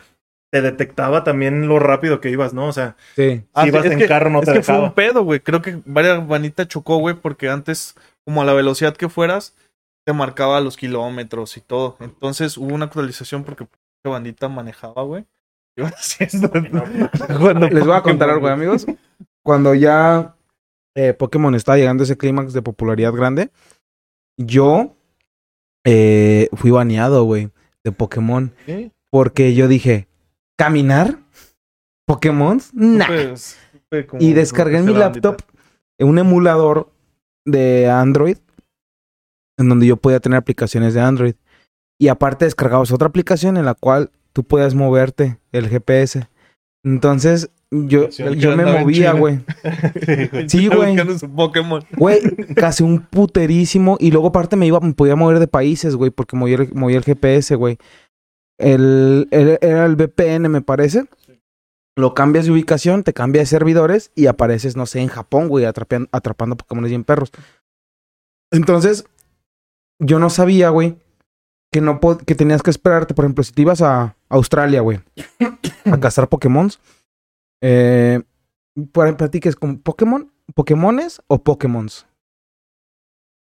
[0.55, 2.69] te detectaba también lo rápido que ibas, ¿no?
[2.69, 3.43] O sea, Sí.
[3.55, 5.41] Ah, si ibas en que- carro no es te que fue un pedo, güey.
[5.41, 9.57] Creo que varias bandita chocó, güey, porque antes, como a la velocidad que fueras,
[10.07, 11.97] te marcaba los kilómetros y todo.
[11.99, 13.67] Entonces hubo una actualización porque
[14.05, 15.25] la bandita manejaba, güey.
[15.77, 16.49] Iba haciendo.
[17.41, 18.87] Cuando Les voy a contar algo, amigos.
[19.43, 20.37] Cuando ya
[20.95, 23.51] eh, Pokémon estaba llegando a ese clímax de popularidad grande,
[24.39, 24.95] yo
[25.85, 27.51] eh, fui baneado, güey,
[27.83, 28.55] de Pokémon.
[29.11, 30.07] Porque yo dije,
[30.57, 31.19] ¿caminar?
[32.07, 32.61] ¿Pokémon?
[32.73, 33.07] Nah.
[33.07, 33.59] Pues,
[34.19, 35.29] Y descargué en mi bandita.
[35.31, 35.43] laptop
[36.01, 36.91] un emulador
[37.47, 38.39] de Android
[39.59, 41.35] en donde yo podía tener aplicaciones de Android.
[41.99, 46.29] Y aparte descargabas otra aplicación en la cual tú podías moverte el GPS.
[46.85, 49.41] Entonces yo, Yo me movía, güey.
[50.49, 50.97] Sí, güey.
[51.97, 52.21] Güey,
[52.57, 53.97] casi un puterísimo.
[53.99, 56.99] Y luego aparte me iba, me podía mover de países, güey, porque movía el, movía
[56.99, 57.79] el GPS, güey.
[58.59, 61.07] El, el- era el VPN, me parece.
[61.97, 65.65] Lo cambias de ubicación, te cambia de servidores y apareces, no sé, en Japón, güey,
[65.65, 67.31] atrapean- atrapando Pokémon bien perros.
[68.53, 69.05] Entonces,
[70.01, 70.97] yo no sabía, güey,
[71.73, 73.15] que no que tenías que esperarte.
[73.15, 75.01] Por ejemplo, si te ibas a Australia, güey,
[75.85, 76.69] a cazar Pokémon,
[77.63, 78.23] eh,
[78.93, 82.07] para platiques con Pokémon, Pokémones o Pokémons.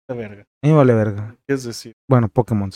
[0.08, 0.46] La verga.
[0.64, 1.36] Vale verga.
[1.48, 1.94] ¿Qué es decir?
[2.10, 2.72] Bueno, Pokémon.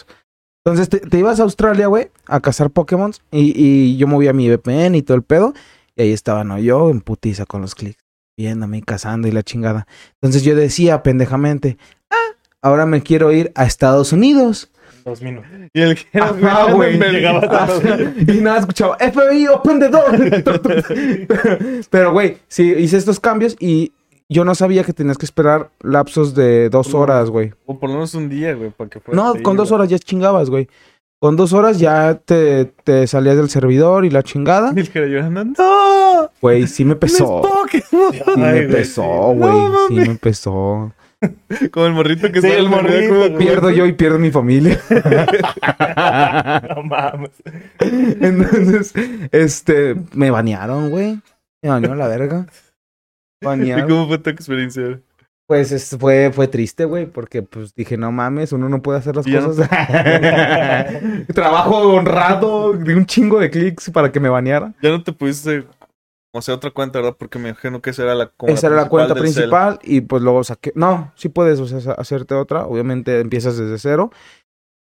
[0.68, 4.50] Entonces te, te ibas a Australia, güey, a cazar Pokémon y, y yo movía mi
[4.50, 5.54] VPN y todo el pedo.
[5.96, 6.60] Y ahí estaba, ¿no?
[6.60, 8.04] Yo en putiza con los clics,
[8.38, 9.88] viéndome, cazando y la chingada.
[10.16, 11.78] Entonces yo decía pendejamente,
[12.12, 14.70] ah, ahora me quiero ir a Estados Unidos.
[15.06, 15.50] Dos minutos.
[15.74, 17.00] Y el que era Ajá, güey.
[17.00, 17.70] Llegaba
[18.20, 21.86] y nada, escuchaba, FBI, open the door.
[21.90, 23.94] Pero, güey, sí, hice estos cambios y
[24.30, 27.54] yo no sabía que tenías que esperar lapsos de dos horas, güey.
[27.66, 29.22] O por lo menos un día, güey, para que fuera.
[29.22, 29.80] No, con dos güey.
[29.80, 30.68] horas ya chingabas, güey.
[31.20, 34.72] Con dos horas ya te, te salías del servidor y la chingada.
[34.76, 36.30] Y el que llorando, ¡No!
[36.42, 37.42] Güey, sí me pesó.
[37.72, 37.82] Sí
[38.38, 39.54] me pesó, güey.
[39.54, 40.94] No sí me pesó.
[41.72, 43.38] Como el morrito que Sí, sale el morrito, como-.
[43.40, 44.80] Pierdo yo y pierdo mi familia.
[46.76, 47.32] No mames.
[47.80, 48.94] Entonces,
[49.32, 51.20] este, me banearon, güey.
[51.64, 52.46] Me banearon la verga.
[53.42, 53.90] ¿Y Banearon.
[53.90, 55.00] cómo fue tu experiencia?
[55.48, 59.16] Pues es- fue, fue triste, güey, porque pues dije, no mames, uno no puede hacer
[59.16, 59.70] las Y ya cosas.
[61.34, 64.74] Trabajo honrado de un chingo de clics para que me baneara.
[64.82, 65.66] Ya no te pudiste.
[66.34, 67.16] O sea, otra cuenta, ¿verdad?
[67.18, 69.22] Porque me imagino que esa era la, como Esa era la cuenta cel.
[69.24, 70.72] principal y pues luego saqué...
[70.76, 72.66] No, sí puedes o sea, hacerte otra.
[72.66, 74.12] Obviamente empiezas desde cero.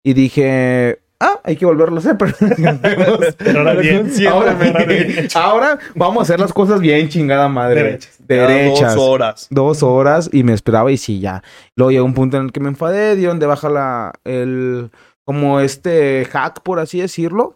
[0.04, 1.00] Y dije...
[1.20, 2.34] Ah, hay que volverlo a hacer, pero...
[3.38, 5.28] Pero ahora bien, ahora, bien.
[5.34, 7.84] ahora vamos a hacer las cosas bien, chingada madre.
[7.84, 8.28] Derechas.
[8.28, 8.96] Derechas.
[8.96, 9.48] Dos horas.
[9.50, 11.42] Dos horas y me esperaba y sí, ya.
[11.76, 14.14] Luego llegó un punto en el que me enfadé, dieron de baja la...
[14.24, 14.92] El...
[15.26, 17.56] Como este hack, por así decirlo.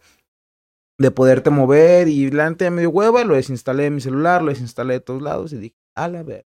[0.98, 4.42] De poderte mover y la neta ya me dio hueva, lo desinstalé de mi celular,
[4.42, 6.46] lo desinstalé de todos lados y dije, a la ver.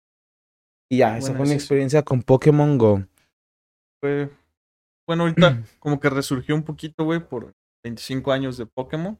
[0.91, 3.05] Y ya, esa fue mi experiencia con Pokémon Go.
[4.03, 4.29] Fue.
[5.07, 7.53] Bueno, ahorita como que resurgió un poquito, güey, por
[7.85, 9.19] 25 años de Pokémon.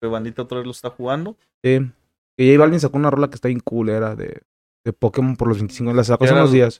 [0.00, 1.36] Que bandita otra vez lo está jugando.
[1.64, 1.80] Sí.
[2.38, 4.42] Y J Balvin sacó una rola que está bien culera de,
[4.84, 5.92] de Pokémon por los 25.
[5.92, 6.78] La sacó hace Ya unos días.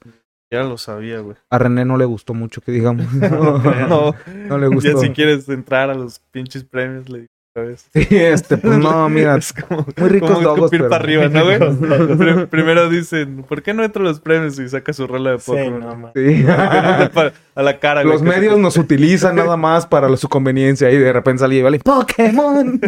[0.53, 1.36] Ya lo sabía, güey.
[1.51, 3.07] A René no le gustó mucho, que digamos.
[3.12, 4.14] No,
[4.49, 4.92] No le gustó.
[4.92, 7.26] ya si quieres entrar a los pinches premios, le
[7.62, 7.88] vez.
[7.92, 9.36] Sí, este, pues no, mira.
[9.36, 12.46] Es como, Muy ricos como dogos, pero- para arriba, ¿no, güey?
[12.46, 14.59] Primero dicen, ¿por qué no entro a los premios?
[14.59, 16.12] Y saca su rola de Sí, no mames.
[16.14, 16.44] Sí.
[17.14, 18.12] Pa- a la cara, güey.
[18.14, 21.62] Los que medios nos utilizan nada más para su conveniencia y de repente sale y
[21.62, 22.80] vale Pokémon.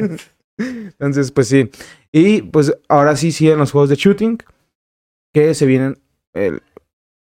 [0.58, 1.70] Entonces, pues sí.
[2.12, 4.38] Y pues ahora sí siguen los juegos de shooting
[5.32, 5.98] que se vienen.
[6.34, 6.62] El,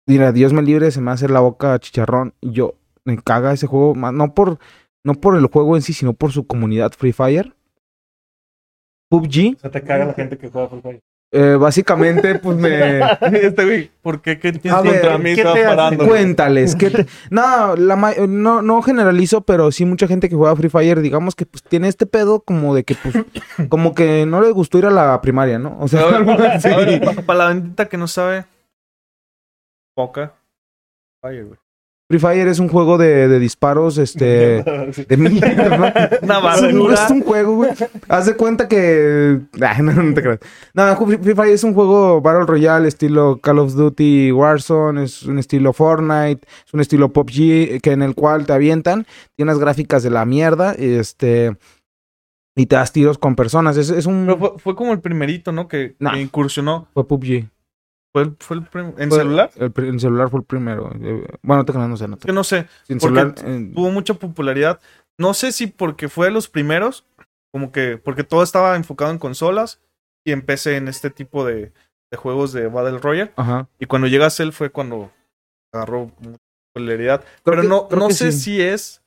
[0.06, 2.34] mira, Dios me libre, se me hace la boca chicharrón.
[2.42, 2.76] Y Yo
[3.06, 4.60] me caga ese juego, no por
[5.04, 7.54] no por el juego en sí, sino por su comunidad Free Fire.
[9.10, 11.02] PUBG, O sea, te caga la gente que juega Free Fire.
[11.36, 13.00] eh, básicamente, pues me.
[13.22, 14.40] Este güey, ¿por qué?
[14.40, 15.36] ¿Qué tienes A ver, contra mí?
[15.36, 16.08] ¿qué Estaba te parando.
[16.08, 17.06] Cuéntales, ¿qué te...
[17.30, 21.36] No, la ma- no, no generalizo, pero sí mucha gente que juega Free Fire, digamos
[21.36, 23.16] que pues tiene este pedo como de que pues,
[23.70, 25.78] como que no le gustó ir a la primaria, ¿no?
[25.80, 26.02] O sea.
[27.26, 28.46] Para la bandita que no sabe,
[29.96, 30.34] poca.
[31.22, 31.60] Fire, güey.
[32.10, 36.10] Free Fire es un juego de, de disparos, este, de mierda.
[36.22, 36.94] Una Es un, basura.
[37.06, 37.72] es un juego, güey.
[38.10, 39.40] Haz de cuenta que.
[39.62, 40.40] Ay, no, no te creas.
[40.74, 45.24] No, Free Free Fire es un juego Battle Royale, estilo Call of Duty Warzone, es
[45.24, 49.60] un estilo Fortnite, es un estilo PUBG, que en el cual te avientan, tiene unas
[49.62, 51.56] gráficas de la mierda, este.
[52.56, 53.78] Y te das tiros con personas.
[53.78, 54.26] Es, es un.
[54.28, 55.68] Pero fue, fue como el primerito, ¿no?
[55.68, 56.12] Que, Nah.
[56.14, 56.88] que incursionó.
[56.94, 57.50] Fue PUBG.
[58.14, 58.64] Fue el, fue el
[58.98, 59.50] ¿En Fue- celular?
[59.56, 60.92] El, en celular fue el primero.
[61.02, 62.68] Eh, Bueno, te no sé, no te que no sé.
[62.88, 63.34] Porque celular.
[63.36, 64.80] Tuvo mucha popularidad.
[65.20, 67.06] No sé si porque fue de los primeros,
[67.52, 69.82] como que porque todo estaba enfocado en consolas
[70.26, 71.72] y empecé en este tipo de,
[72.12, 73.32] de juegos de Battle Royale.
[73.36, 73.68] Ajá.
[73.80, 75.12] Y cuando llega Cell fue cuando
[75.74, 76.38] agarró mucha
[76.74, 77.22] popularidad.
[77.22, 78.40] Creo Pero que- no, no sé sí.
[78.40, 79.02] si es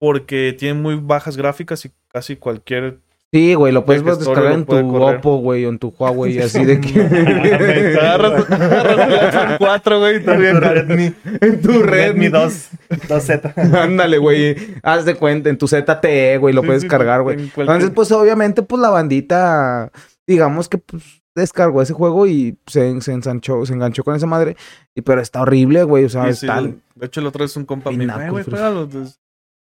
[0.00, 2.98] porque tiene muy bajas gráficas y casi cualquier
[3.34, 4.76] Sí, güey, lo puedes que descargar en tu.
[4.76, 8.54] Oppo, güey, o en tu Huawei, así de Te agarras, que...
[8.54, 10.60] agarras el iPhone 4, güey, está bien.
[10.60, 12.28] Redmi, en tu Redmi Redmi.
[12.28, 12.68] 2,
[13.08, 13.74] 2Z.
[13.76, 14.54] Ándale, güey.
[14.84, 17.40] Haz de cuenta, en tu ZTE, güey, lo puedes sí, cargar, güey.
[17.40, 19.90] en Entonces, pues, obviamente, pues, la bandita,
[20.28, 21.02] digamos que, pues,
[21.34, 24.56] descargó ese juego y se, se ensanchó, se enganchó con esa madre.
[24.94, 26.46] Y, pero está horrible, güey, o sea, Sí, es sí.
[26.94, 28.56] De hecho, el otro es un compa Pinaco, "Eh, güey, frío".
[28.58, 28.82] juégalo.
[28.84, 29.18] Entonces,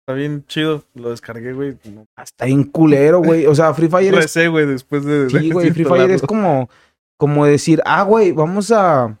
[0.06, 0.84] Está bien chido.
[0.94, 1.76] Lo descargué, güey.
[2.16, 3.44] Está bien culero, güey.
[3.46, 5.28] O sea, Free Fire es Recé, güey, después de.
[5.28, 6.70] Sí, güey, Free Fire es como,
[7.18, 9.18] como decir, ah, güey, vamos a,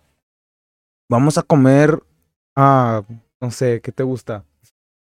[1.10, 2.00] vamos a comer,
[2.56, 3.02] ah,
[3.40, 4.44] no sé, ¿qué te gusta?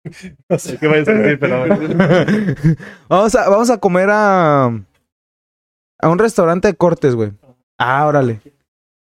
[0.49, 1.65] No sé qué vayas a decir, pero
[3.09, 7.33] vamos a, vamos a comer a, a un restaurante de cortes, güey.
[7.77, 8.39] Ah, órale.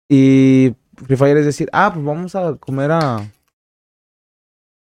[0.10, 3.18] Y Free Fire es decir, ah, pues vamos a comer a,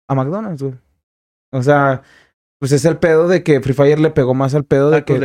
[0.07, 0.75] a McDonald's, güey.
[1.53, 2.03] O sea,
[2.59, 5.19] pues es el pedo de que Free Fire le pegó más al pedo de que.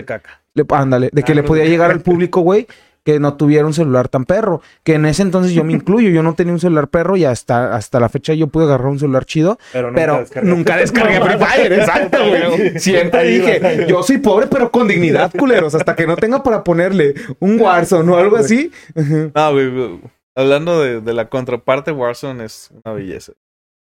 [0.56, 2.68] Le, ándale, de que ah, le podía llegar al público, güey,
[3.04, 4.62] que no tuviera un celular tan perro.
[4.84, 7.76] Que en ese entonces yo me incluyo, yo no tenía un celular perro y hasta,
[7.76, 9.58] hasta la fecha yo pude agarrar un celular chido.
[9.72, 12.80] Pero nunca pero descargué, nunca descargué Free Fire, exacto, güey.
[12.80, 15.74] Siempre dije, yo soy pobre, pero con dignidad, culeros.
[15.74, 18.72] Hasta que no tenga para ponerle un Warzone o algo así.
[19.34, 20.00] Ah, no, güey,
[20.36, 23.34] hablando de, de la contraparte, Warzone es una belleza.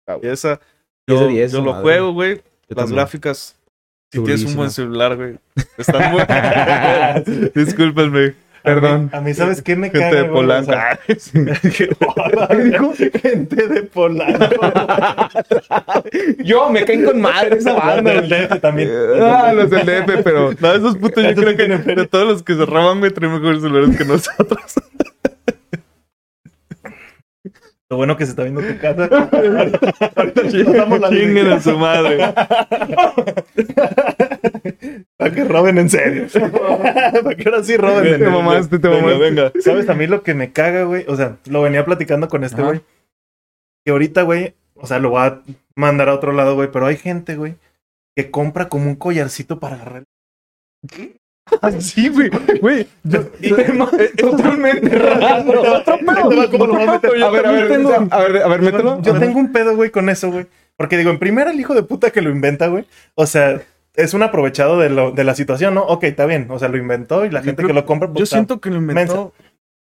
[0.06, 0.60] Ah, y esa
[1.18, 1.52] 10 de 10.
[1.52, 2.42] Yo lo juego, güey.
[2.68, 2.96] Las también.
[2.96, 3.56] gráficas.
[4.10, 4.36] Si Durísima.
[4.36, 5.38] tienes un buen celular, güey.
[5.78, 6.22] Están muy.
[7.54, 8.34] Discúlpenme.
[8.62, 9.10] Perdón.
[9.12, 10.72] A mí, a mí, ¿sabes qué me Gente caga, de Polanco.
[13.20, 14.54] Gente de Polanco.
[16.44, 18.14] yo me caen con madre esa banda.
[18.14, 18.90] Los del DF también.
[19.20, 20.52] Ah, los del DF, pero.
[20.60, 23.62] No, esos putos yo creo que de todos los que se roban, güey, traen mejores
[23.62, 24.74] celulares que nosotros.
[27.92, 29.04] Lo bueno que se está viendo tu casa.
[30.16, 32.32] Ahorita pasamos la Chinguen a su madre.
[35.18, 36.26] Para que roben en serio.
[36.32, 38.18] Para que ahora sí roben.
[38.18, 39.20] Te mamaste, te Venga, mamaste.
[39.22, 39.52] venga.
[39.60, 41.04] ¿Sabes a mí lo que me caga, güey?
[41.06, 42.80] O sea, lo venía platicando con este güey.
[43.84, 45.42] Que ahorita, güey, o sea, lo voy a
[45.76, 46.70] mandar a otro lado, güey.
[46.72, 47.56] Pero hay gente, güey,
[48.16, 50.04] que compra como un collarcito para agarrar.
[51.80, 52.30] Sí, güey.
[52.60, 55.60] Güey, yo- Y- tema totalmente raro.
[55.78, 56.50] Otro pedo.
[56.50, 56.98] ¿Cómo lo vas a
[57.30, 59.00] ver, a ver, Tengo- a ver, a ver, mételo.
[59.02, 60.46] Yo tengo un pedo, güey, con eso, güey.
[60.76, 62.84] Porque digo, en primera, el hijo de puta que lo inventa, güey.
[63.14, 63.60] O sea,
[63.94, 65.82] es un aprovechado de, lo, de la situación, ¿no?
[65.82, 66.46] Ok, está bien.
[66.50, 68.08] O sea, lo inventó y la Yo gente creo- que lo compra.
[68.08, 69.32] Yo pues, está- siento que lo inventó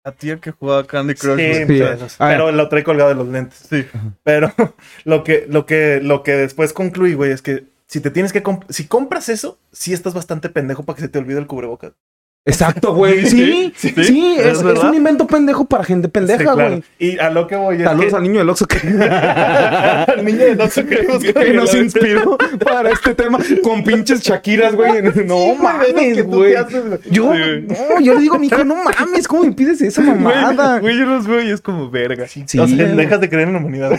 [0.04, 1.34] a tía que jugaba Candy Sí, Crush.
[1.34, 1.66] güey.
[1.66, 1.80] Sí.
[1.80, 1.98] ver.
[2.18, 3.58] pero lo trae colgado de los lentes.
[3.68, 3.84] Sí.
[4.22, 4.52] Pero
[5.04, 8.42] lo que, lo que, lo que después concluí, güey, es que si te tienes que
[8.42, 11.92] comp- si compras eso, sí estás bastante pendejo para que se te olvide el cubrebocas.
[12.48, 13.26] Exacto, güey.
[13.26, 16.68] Sí, sí, sí, es, ¿es un invento pendejo para gente Sí, pendeja, claro.
[16.68, 16.84] güey.
[17.00, 20.54] Y a lo que voy Saludos que al niño del Oxxo que, al niño de
[20.54, 25.02] Doxo que nos inspiró para este tema con pinches Shakiras, güey.
[25.02, 26.54] No Sí, mames, güey.
[27.10, 30.02] Yo, Sí, no, yo le digo a mi hijo, no mames, ¿cómo me pides esa
[30.02, 30.78] mamada?
[30.78, 32.28] Güey, yo los veo y es como verga.
[32.28, 33.98] Sí, o sea, dejas de creer en la humanidad.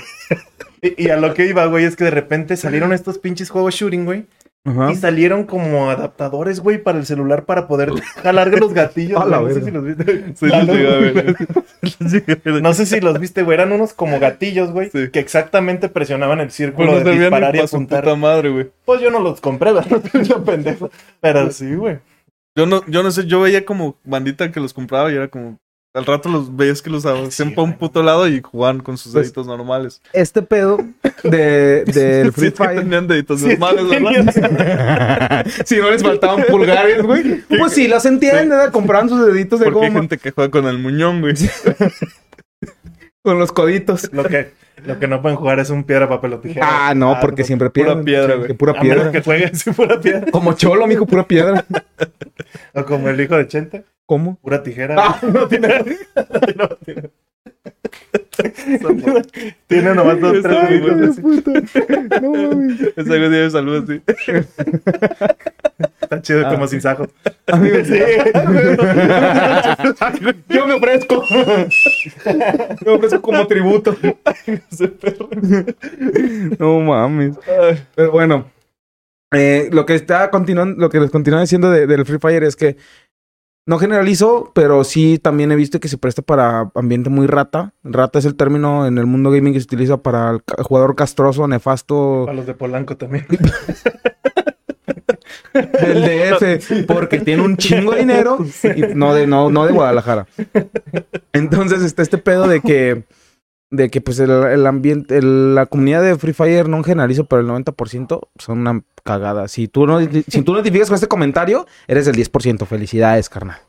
[0.82, 3.76] Y, y a lo que iba, güey, es que de repente salieron estos pinches juegos
[3.76, 4.26] shooting, güey.
[4.66, 4.92] Ajá.
[4.92, 9.26] Y salieron como adaptadores, güey, para el celular para poder jalar los gatillos.
[9.26, 10.26] No sé si los viste.
[10.36, 11.36] Sí, a ver.
[12.62, 13.56] No sé si los viste, güey.
[13.56, 15.10] Eran unos como gatillos, güey, Sí.
[15.10, 18.04] que exactamente presionaban el Pues círculo nos de disparar y apuntar.
[18.04, 18.70] puta madre, güey.
[18.84, 20.02] Pues yo no los compré, ¿verdad?
[20.24, 20.90] yo pendejo.
[21.22, 22.00] Pero sí, güey.
[22.56, 25.60] Yo no, yo no sé, yo veía como bandita que los compraba y era como.
[25.98, 29.14] Al rato los veías que los hacían para un puto lado y jugaban con sus
[29.14, 30.02] Pues, deditos normales.
[30.14, 30.78] Este pedo
[31.24, 32.80] de, del Free Sí, es que Fire.
[32.82, 35.46] tenían deditos Sí, normales, ¿verdad?
[35.66, 37.42] si no les faltaban pulgares, güey.
[37.50, 38.72] Pues sí, los entienden, ¿verdad?
[38.72, 41.34] Compraban sus deditos de Porque hay goma gente que juega con el muñón, güey.
[43.24, 44.10] con los coditos.
[44.14, 44.52] Lo que,
[44.88, 46.66] lo que no pueden jugar es un piedra, papel o tijera.
[46.90, 47.46] Ah, no, porque no.
[47.48, 48.06] siempre pura pierden.
[48.06, 48.48] piedra, güey.
[48.48, 49.12] Que Pura piedra.
[49.12, 50.32] que jueguen sin pura piedra.
[50.32, 51.66] Como cholo, mijo, pura piedra.
[52.74, 54.38] O como el hijo de Chente, ¿Cómo?
[54.42, 54.96] pura tijera.
[54.98, 55.20] Ah.
[55.28, 55.68] No tiene.
[56.56, 57.10] no tiene.
[59.68, 61.52] tiene nomás dos, tres puta.
[62.22, 62.82] No mames.
[62.96, 64.02] Esa güey de salud así.
[66.08, 66.50] Está chido Ah.
[66.52, 67.06] como sin sajo.
[67.48, 68.00] Amigo, Sí.
[70.50, 71.24] Yo me ofrezco.
[72.86, 73.96] me ofrezco como tributo.
[76.60, 77.38] No mames.
[77.96, 78.46] Pero bueno,
[79.34, 82.56] eh, lo que está continuando, lo que les continúa diciendo de- del Free Fire es
[82.56, 82.78] que
[83.68, 87.74] no generalizo, pero sí también he visto que se presta para ambiente muy rata.
[87.84, 91.46] Rata es el término en el mundo gaming que se utiliza para el jugador castroso,
[91.50, 93.26] nefasto Para los de Polanco también.
[95.62, 96.04] del
[96.62, 98.38] DF, porque tiene un chingo de dinero
[98.76, 100.28] y no de no no de Guadalajara.
[101.34, 103.04] Entonces está este pedo de que
[103.70, 107.42] de que pues el, el ambiente, el- la comunidad de Free Fire no generalizo, pero
[107.42, 109.48] el 90% son una cagada.
[109.50, 112.66] Si tú no si tú no con este comentario, eres del 10%.
[112.66, 113.60] Felicidades, carnal.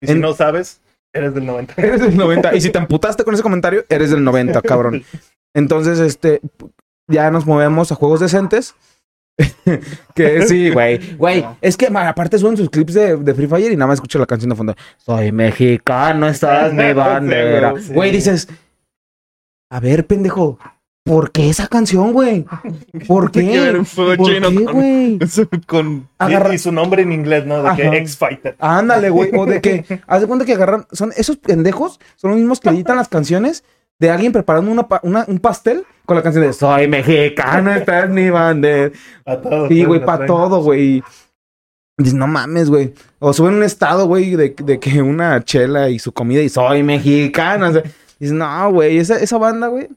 [0.00, 0.80] Y si En- no sabes,
[1.12, 1.74] eres del 90.
[1.82, 2.54] Eres del 90.
[2.54, 5.02] Y si te emputaste con ese comentario, eres del 90, cabrón.
[5.54, 6.40] Entonces, este,
[7.08, 8.74] ya nos movemos a juegos decentes.
[10.14, 11.16] que sí, güey.
[11.16, 14.18] Güey, es que aparte suben sus clips de, de Free Fire y nada más escucho
[14.18, 14.74] la canción de fondo.
[14.96, 17.74] Soy mexicano, esta es mi bandera.
[17.80, 17.92] Sí.
[17.92, 18.48] Güey, dices,
[19.70, 20.58] a ver, pendejo.
[21.04, 22.44] ¿por qué esa canción, güey?
[23.06, 23.78] ¿Por Tiene que ver qué?
[23.78, 25.18] un ¿Por chino qué, con- güey?
[25.66, 27.62] con Agarra- Y, su nombre en inglés, ¿no?
[27.62, 27.96] De que Ajá.
[27.96, 28.56] X-Fighter.
[28.58, 29.30] Ándale, güey.
[29.34, 32.68] O de que, haz de cuenta que agarran, son esos pendejos, son los mismos que
[32.68, 33.64] editan las canciones
[33.98, 38.04] de alguien preparando una, pa- una- un pastel con la canción de Soy mexicano, esta
[38.04, 38.90] es mi bandera.
[39.26, 39.68] A todos.
[39.68, 41.02] Sí, güey, para todo, güey.
[41.98, 42.94] Dices, no mames, güey.
[43.18, 46.82] O suben un estado, güey, de, de que una chela y su comida y soy
[46.82, 47.68] mexicano.
[47.68, 47.82] O sea,
[48.18, 49.88] dices, no, güey, esa, esa banda, güey.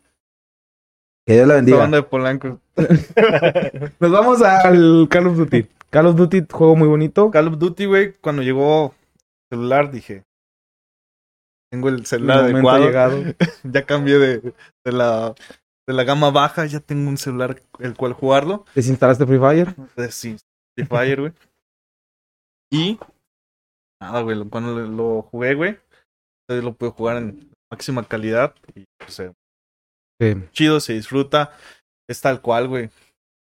[1.25, 1.77] Que Dios la bendiga.
[1.77, 2.59] banda de Polanco.
[4.01, 5.65] Nos vamos al Call of Duty.
[5.91, 7.31] Call of Duty, juego muy bonito.
[7.31, 8.93] Call of Duty, güey, cuando llegó
[9.49, 10.25] celular, dije.
[11.71, 12.85] Tengo el celular El adecuado.
[12.85, 13.23] llegado.
[13.63, 14.53] ya cambié de,
[14.83, 15.33] de la
[15.87, 18.65] de la gama baja, ya tengo un celular el cual jugarlo.
[18.75, 19.75] Desinstalaste Free Fire.
[20.09, 20.37] Sí,
[20.75, 21.33] Free Fire, güey.
[22.71, 22.99] Y
[24.01, 25.77] nada, güey, cuando lo, jugué, güey,
[26.43, 29.31] entonces lo pude jugar en máxima calidad y pues, eh,
[30.21, 30.35] Sí.
[30.51, 31.51] chido, se disfruta.
[32.07, 32.89] Es tal cual, güey.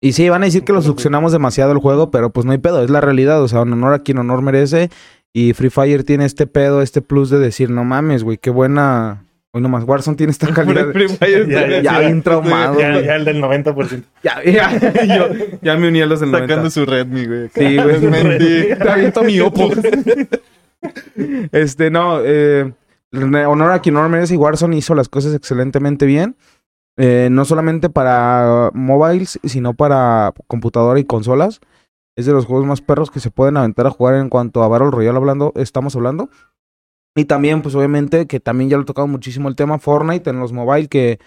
[0.02, 2.58] Y sí, van a decir que lo succionamos demasiado el juego, pero pues no hay
[2.58, 3.42] pedo, es la realidad.
[3.42, 4.90] O sea, en honor a quien honor merece.
[5.32, 9.24] Y Free Fire tiene este pedo, este plus de decir, no mames, güey, qué buena.
[9.56, 10.90] Hoy nomás, Warzone tiene esta calidad.
[10.90, 12.76] Free Fire, Ya, güey, ya bien traumado.
[12.76, 14.02] Ya, ya el del 90%.
[14.24, 15.28] Ya, ya, yo,
[15.62, 16.48] ya me uní a los del 90.
[16.52, 17.48] sacando su Redmi, güey.
[17.54, 18.00] Sí, güey.
[18.10, 18.78] Mentira.
[18.78, 19.70] Te aviento mi Oppo.
[21.52, 22.72] este, no, eh,
[23.12, 26.34] honor a quien honor merece y Warzone hizo las cosas excelentemente bien.
[26.96, 31.60] Eh, no solamente para mobiles, sino para computadora y consolas.
[32.16, 34.68] Es de los juegos más perros que se pueden aventar a jugar en cuanto a
[34.68, 36.28] Battle Royale hablando, estamos hablando.
[37.16, 40.40] Y también, pues obviamente, que también ya lo he tocado muchísimo el tema Fortnite en
[40.40, 41.18] los mobile, que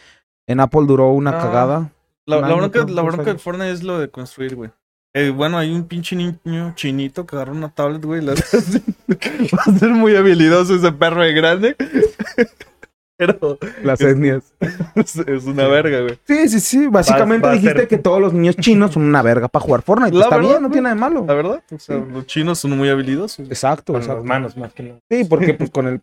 [0.48, 1.42] en Apple duró una Ah.
[1.42, 1.92] cagada.
[2.26, 3.40] La, la bronca, la bronca de.
[3.40, 4.70] Fortnite es lo de construir, güey.
[5.14, 8.22] Eh, bueno, hay un pinche niño chinito que agarra una tablet, güey.
[8.22, 8.34] la-
[9.58, 11.76] Va a ser muy habilidoso ese perro de grande.
[13.18, 14.54] Pero Las etnias.
[14.96, 16.20] es, es una verga, güey.
[16.28, 16.88] Sí, sí, sí.
[16.88, 19.66] Básicamente Va- va a dijiste ser- que todos los niños chinos son una verga para
[19.66, 20.16] jugar Fortnite.
[20.16, 21.26] La Está verdad, bien, no tiene nada de malo.
[21.28, 23.48] La verdad, o sea, los chinos son muy habilidosos.
[23.50, 24.20] Exacto, Con exacto.
[24.22, 25.00] las manos más que nada.
[25.10, 26.00] Sí, porque pues con el...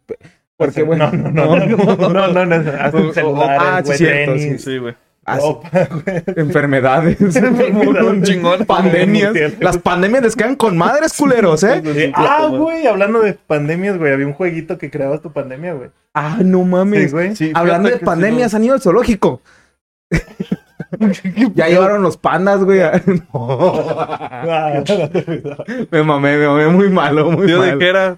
[0.57, 1.11] Porque, bueno...
[1.12, 4.33] no, no, no, no, no, no, no, hacen O- o- celulares, ah, sí, güey, cierto,
[4.35, 4.93] tenis, Sí, güey.
[4.93, 6.22] Ah, sí, ropa, güey.
[6.37, 7.18] enfermedades.
[7.20, 8.64] Un chingón.
[8.66, 9.33] Pandemias.
[9.61, 12.12] Las pandemias les quedan con madres culeros, ¿eh?
[12.14, 15.91] Ah, güey, hablando de pandemias, güey, había un jueguito que creabas tu pandemia, güey.
[16.14, 17.12] Ah, no Sí, mames.
[17.12, 17.37] güey.
[17.37, 19.41] Sí, Hablando de pandemias, sí, han ido al zoológico.
[21.55, 22.81] ya llevaron los pandas, güey.
[22.83, 23.03] a-
[23.33, 24.83] Ah,
[25.91, 27.49] me mamé, me mamé muy malo, muy no.
[27.49, 27.79] Yo de malo.
[27.79, 28.16] que era.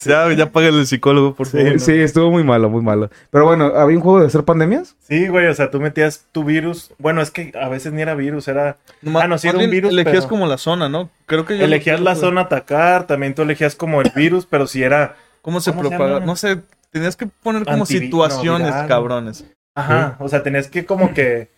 [0.00, 1.78] Ya, ya págale el psicólogo, por favor.
[1.80, 3.08] Sí, sí, estuvo muy malo, muy malo.
[3.30, 4.96] Pero bueno, ¿había un juego de hacer pandemias?
[5.00, 6.92] Sí, güey, o sea, tú metías tu virus.
[6.98, 8.76] Bueno, es que a veces ni era virus, era.
[9.14, 11.08] Ah, no, sí más era un virus, Elegías pero- como la zona, ¿no?
[11.26, 11.64] Creo que yo.
[11.64, 15.16] Elegías la zona a atacar, también tú elegías como el virus, pero si era.
[15.40, 16.20] ¿Cómo se ¿Cómo propaga?
[16.20, 19.44] no sé, tenías que poner como Antivi- situaciones, no, cabrones.
[19.74, 21.50] Ajá, o sea, tenías que como que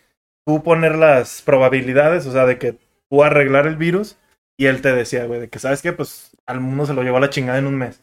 [0.47, 2.79] tú poner las probabilidades, o sea, de que
[3.11, 4.17] tú arreglar el virus
[4.57, 7.17] y él te decía, güey, de que sabes qué, pues al mundo se lo llevó
[7.17, 8.01] a la chingada en un mes.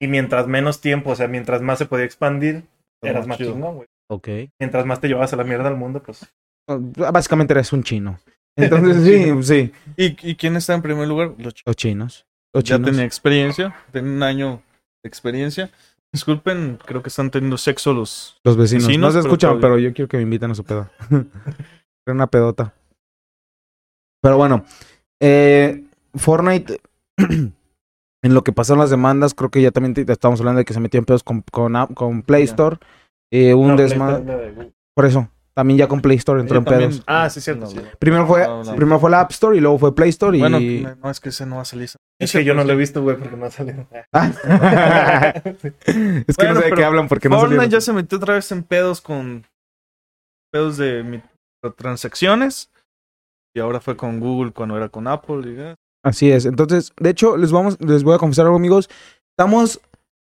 [0.00, 2.64] Y mientras menos tiempo, o sea, mientras más se podía expandir,
[3.02, 3.52] eras más chido.
[3.52, 3.88] chingón, güey.
[4.08, 4.28] Ok.
[4.58, 6.26] Mientras más te llevabas a la mierda al mundo, pues.
[6.66, 8.18] Básicamente eres un chino.
[8.56, 9.72] Entonces, sí, sí.
[9.96, 11.34] ¿Y, ¿Y quién está en primer lugar?
[11.38, 11.62] Los chicos.
[11.66, 12.26] Los chinos.
[12.54, 12.90] Los Ya chinos.
[12.90, 14.62] tenía experiencia, tenía un año
[15.02, 15.70] de experiencia.
[16.12, 18.40] Disculpen, creo que están teniendo sexo los.
[18.42, 18.86] Los vecinos.
[18.88, 20.90] Vecinos, no se pero escuchan, todo pero, yo quiero que me inviten a su pedo.
[21.10, 21.24] Era
[22.14, 22.74] una pedota.
[24.22, 24.64] Pero bueno,
[25.20, 25.84] eh,
[26.14, 26.80] Fortnite,
[28.22, 30.74] en lo que pasaron las demandas, creo que ya también te- estamos hablando de que
[30.74, 32.44] se metió en pedos con, con, app- con Play.
[32.44, 32.76] Store.
[33.32, 34.72] Eh, un No, desmadre.
[34.94, 37.04] Por eso, también ya con Play Store entró Yo en también- pedos.
[37.06, 37.76] Ah, sí, cierto, No, sí.
[37.76, 37.82] no.
[37.98, 38.74] Primero fue, No, no.
[38.76, 40.40] primero fue la App Store y luego fue Play Store y...
[40.40, 40.58] Bueno,
[41.02, 41.88] no, es que ese no va a salir.
[42.18, 43.86] Es que yo no lo he visto, güey, porque no ha salido.
[44.12, 44.30] Ah.
[45.44, 45.72] es que
[46.36, 47.70] Bueno, no sé de qué hablan porque no Fortnite salieron.
[47.70, 49.46] ya se metió otra vez en pedos con.
[50.52, 51.22] pedos de
[51.62, 52.70] microtransacciones.
[53.54, 55.42] Y ahora fue con Google cuando era con Apple.
[55.50, 56.46] y, eh, Así es.
[56.46, 58.88] Entonces, de hecho, les vamos, les voy a confesar algo, amigos.
[59.36, 59.80] Estamos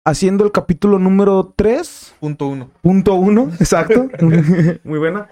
[0.04, 2.14] haciendo el capítulo número 3.
[2.20, 2.70] punto uno.
[2.82, 4.08] Punto uno, exacto.
[4.84, 5.28] Muy buena.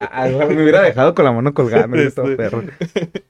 [0.00, 1.98] Ah, me hubiera dejado con la mano colgando.
[1.98, 2.22] Este.
[2.34, 2.62] perro.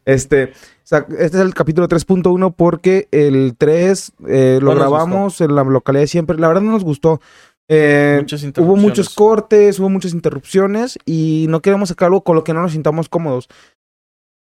[0.04, 5.40] Este, o sea, este es el capítulo 3.1 porque el 3 eh, lo No grabamos
[5.40, 6.38] en la localidad de siempre.
[6.38, 7.20] La verdad no nos gustó.
[7.68, 12.44] Eh, Muchas hubo muchos cortes, hubo muchas interrupciones y no queremos sacar algo con lo
[12.44, 13.48] que no nos sintamos cómodos.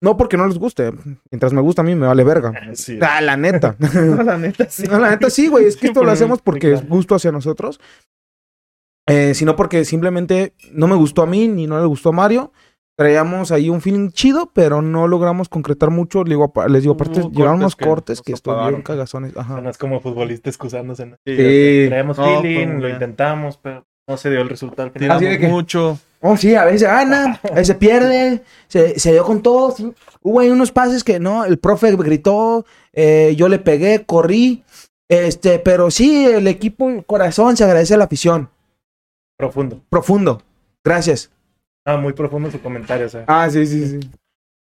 [0.02, 0.92] No porque no les guste.
[1.32, 2.54] Mientras me gusta a mí me vale verga.
[2.74, 2.98] Sí.
[3.02, 3.76] Ah, la neta.
[3.94, 4.84] No, la neta, sí.
[4.88, 5.66] No, la neta sí, güey.
[5.66, 7.80] Es que esto lo hacemos porque sí, es gusto hacia nosotros.
[9.08, 12.52] Eh, sino porque simplemente no me gustó a mí ni no le gustó a Mario.
[12.96, 16.20] Traíamos ahí un feeling chido, pero no logramos concretar mucho.
[16.24, 19.36] Les digo, apa- les digo aparte, llegaron unos cortes que cortes nos que estuvieron cagazones.
[19.38, 19.62] Ajá.
[19.62, 21.06] No es como futbolista excusándose.
[21.06, 21.16] ¿no?
[21.26, 24.92] Sí, No, feeling, lo intentamos, pero no se dio el resultado.
[24.92, 25.98] Tiramos mucho.
[26.22, 29.72] Oh, sí, a veces gana, a veces pierde, se, se dio con todo.
[29.72, 29.94] sí.
[30.22, 34.64] Hubo ahí unos pases que no, el profe gritó, eh, yo le pegué, corrí.
[35.08, 38.50] Este, pero sí, el equipo, el corazón, se agradece a la afición.
[39.38, 39.82] Profundo.
[39.90, 40.42] Profundo.
[40.84, 41.32] Gracias.
[41.86, 43.24] Ah, muy profundo su comentario, o sea.
[43.28, 44.10] Ah, sí, sí, sí.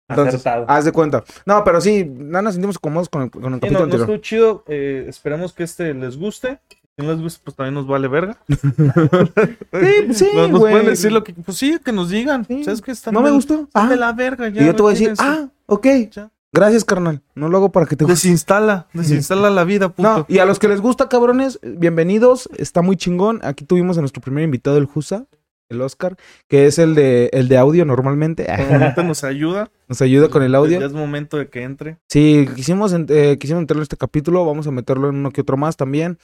[0.10, 0.66] Entonces, acertado.
[0.70, 1.24] haz de cuenta.
[1.46, 3.84] No, pero sí, no nos sentimos cómodos con el, con el Sí, capítulo no, no
[3.86, 4.02] anterior.
[4.10, 4.64] estuvo chido.
[4.68, 6.60] eh, esperemos que este les guste.
[7.00, 8.38] Si no les gusta, pues también nos vale verga.
[8.48, 11.32] Sí, sí, nos, nos pueden decir lo que.
[11.34, 12.44] Pues sí, que nos digan.
[12.46, 12.64] Sí.
[12.64, 12.92] ¿Sabes qué?
[12.92, 13.54] Están No me gustó.
[13.66, 14.50] están Ah, de la verga.
[14.50, 15.86] Ya, y yo te voy a decir, ah, ok.
[16.12, 16.32] Ya.
[16.52, 17.22] Gracias, carnal.
[17.36, 18.16] No lo hago para que te guste.
[18.16, 20.02] Desinstala, desinstala la vida, puto.
[20.10, 22.50] No, y a los que les gusta, cabrones, bienvenidos.
[22.58, 23.42] Está muy chingón.
[23.44, 25.26] Aquí tuvimos a nuestro primer invitado, el Jusa,
[25.70, 26.16] el Oscar,
[26.48, 28.48] que es el de, el de audio normalmente.
[28.52, 29.70] Ahorita nos ayuda.
[29.88, 30.84] Nos ayuda con el Ya audio.
[30.84, 31.98] es momento de que entre.
[32.10, 34.46] Sí, quisimos, eh, quisimos meterlo en este capítulo.
[34.46, 36.18] Vamos a meterlo en uno que otro más también.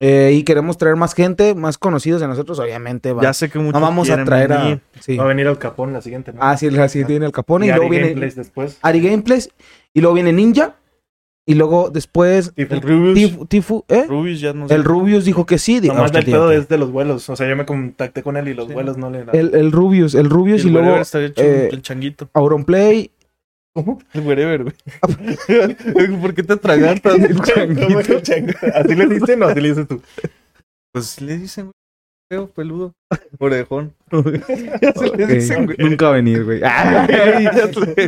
[0.00, 3.12] Eh, y queremos traer más gente, más conocidos de nosotros, obviamente.
[3.12, 3.22] Va.
[3.22, 4.80] Ya sé que muchos no vamos a traer venir.
[4.96, 5.00] a.
[5.02, 5.16] Sí.
[5.16, 6.38] Va a venir al Capón la siguiente, ¿no?
[6.40, 7.66] Ah, sí, así viene el Capone.
[7.66, 8.78] Y, y luego Ari viene Gameplays después.
[8.82, 9.50] Ari Gameplays.
[9.92, 10.76] Y luego viene Ninja.
[11.46, 12.52] Y luego después.
[12.54, 12.74] Tifu.
[12.74, 13.14] El Rubius.
[13.14, 14.04] Tifu, Tifu, ¿eh?
[14.06, 15.80] Rubius ya nos El Rubius dijo que sí.
[15.80, 17.28] Nomás hostia, del pedo es de los vuelos.
[17.28, 18.74] O sea, yo me contacté con él y los Sí.
[18.74, 19.34] vuelos no le dan.
[19.34, 22.28] El, el Rubius, el Rubius y, el luego eh, el changuito.
[22.34, 23.10] Auronplay.
[24.12, 24.74] El wherever, güey.
[26.20, 27.14] ¿Por qué te atragantas?
[27.14, 27.98] ¿Cómo?
[27.98, 30.02] ¿Así le dicen o así le dices tú?
[30.92, 31.72] Pues le dicen, güey.
[32.30, 32.92] Feo, peludo.
[33.38, 33.94] Orejón.
[34.10, 36.60] Ok, Nunca venir, güey.
[36.62, 37.46] Ay,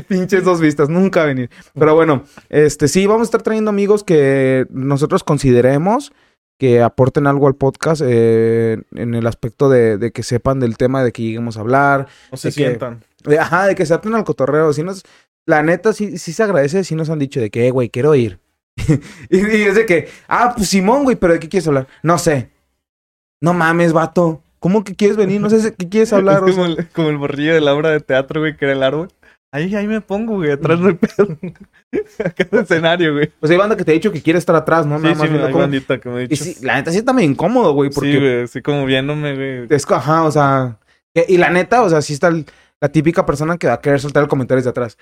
[0.08, 1.48] pinches dos vistas, nunca venir.
[1.78, 6.12] Pero bueno, este sí, vamos a estar trayendo amigos que nosotros consideremos
[6.58, 11.02] que aporten algo al podcast eh, en el aspecto de, de que sepan del tema
[11.02, 12.06] de que lleguemos a hablar.
[12.30, 13.02] No se que- sientan.
[13.24, 14.72] de- ajá, de que se aten al cotorreo.
[14.74, 15.02] Si nos,
[15.50, 18.14] la neta, sí, sí se agradece si nos han dicho de que, eh, güey, quiero
[18.14, 18.38] ir.
[19.28, 21.86] y, y es de que, ah, pues Simón, güey, pero ¿de qué quieres hablar?
[22.02, 22.50] No sé.
[23.42, 24.42] No mames, vato.
[24.58, 25.40] ¿Cómo que quieres venir?
[25.40, 26.42] No sé qué quieres hablar.
[26.46, 28.82] Es como, el, como el borrillo de la obra de teatro, güey, que era el
[28.82, 29.08] árbol.
[29.52, 31.36] Ahí, ahí me pongo, güey, atrás del pedo.
[32.24, 33.32] Acá en el escenario, güey.
[33.40, 34.98] Pues hay banda que te ha dicho que quiere estar atrás, ¿no?
[34.98, 36.44] Sí, Nada sí, más viendo hay bandita que me ha Y dicho.
[36.44, 39.66] sí, la neta sí está medio incómodo, güey, porque Sí, güey, así como viéndome, güey.
[39.70, 40.78] es ajá, o sea,
[41.26, 42.46] y la neta, o sea, sí está el-
[42.80, 44.96] la típica persona que va a querer soltar el comentario desde atrás.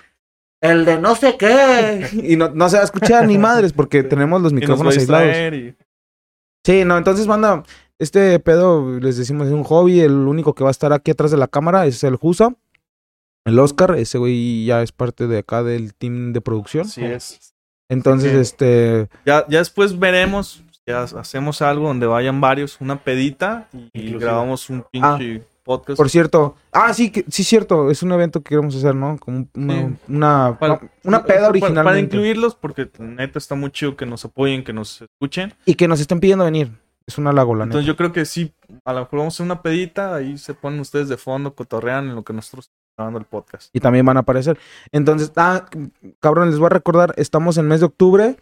[0.60, 2.08] El de no sé qué.
[2.12, 5.54] Y no, no se va a escuchar ni madres porque tenemos los micrófonos aislados.
[5.54, 5.74] y...
[6.64, 7.62] Sí, no, entonces, banda,
[7.98, 10.00] este pedo, les decimos, es un hobby.
[10.00, 12.54] El único que va a estar aquí atrás de la cámara es el Jusa,
[13.44, 13.96] el Oscar.
[13.96, 16.86] Ese güey ya es parte de acá del team de producción.
[16.86, 17.54] Así es.
[17.88, 23.78] Entonces, este, Ya, ya después veremos, ya hacemos algo donde vayan varios, una pedita y
[23.94, 24.18] Inclusive.
[24.18, 25.96] grabamos un pinche podcast.
[25.98, 29.18] por cierto, ah, sí, que, sí, cierto, es un evento que queremos hacer, ¿no?
[29.18, 29.94] Como un- una, Sí.
[30.08, 31.84] una, Para- una peda originalmente.
[31.84, 35.52] Para incluirlos, porque neta está muy chido que nos apoyen, que nos escuchen.
[35.66, 36.72] Y que nos estén pidiendo venir.
[37.06, 37.92] Es una lago, la Entonces neta.
[37.92, 38.52] yo creo que sí,
[38.84, 42.08] a lo mejor vamos a hacer una pedita, ahí se ponen ustedes de fondo, cotorrean
[42.08, 43.70] en lo que nosotros estamos grabando el podcast.
[43.74, 44.58] Y también van a aparecer.
[44.92, 45.64] Entonces, ah,
[46.20, 48.36] cabrón, les voy a recordar, estamos en mes de octubre.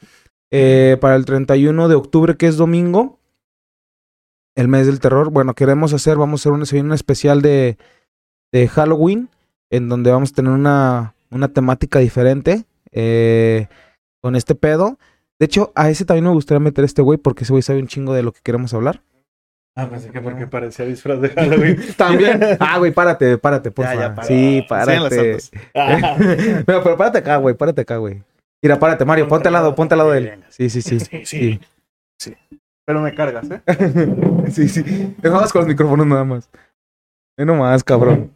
[0.53, 3.19] eh, para el 31 de octubre, que es domingo.
[4.57, 5.31] El mes del terror.
[5.31, 7.77] Bueno, queremos hacer, vamos a hacer un, se viene un especial de,
[8.53, 9.29] de Halloween.
[9.71, 12.65] En donde vamos a tener una, una temática diferente.
[12.93, 13.69] eh,
[14.23, 14.99] con este pedo.
[15.39, 17.19] De hecho, a ese también me gustaría meter a este güey.
[17.19, 19.03] Porque ese güey sabe un chingo de lo que queremos hablar.
[19.79, 21.79] Ah, pensé que porque parecía disfraz de Halloween.
[21.99, 22.41] También.
[22.59, 24.25] Ah, güey, párate, párate, por favor.
[24.25, 25.37] Sí, párate.
[25.75, 26.17] Ah.
[26.67, 28.23] no, pero párate acá, güey, párate acá, güey.
[28.63, 30.45] Mira, párate, Mario, ponte al lado, ponte al lado de él.
[30.49, 30.99] Sí, sí, sí.
[31.27, 31.61] Sí,
[32.19, 32.35] Sí,
[32.87, 33.61] Pero me cargas, ¿eh?
[34.53, 34.69] sí.
[34.69, 35.15] sí.
[35.19, 36.51] Dejamos con los micrófonos nada más.
[37.37, 38.33] Ve nomás, cabrón.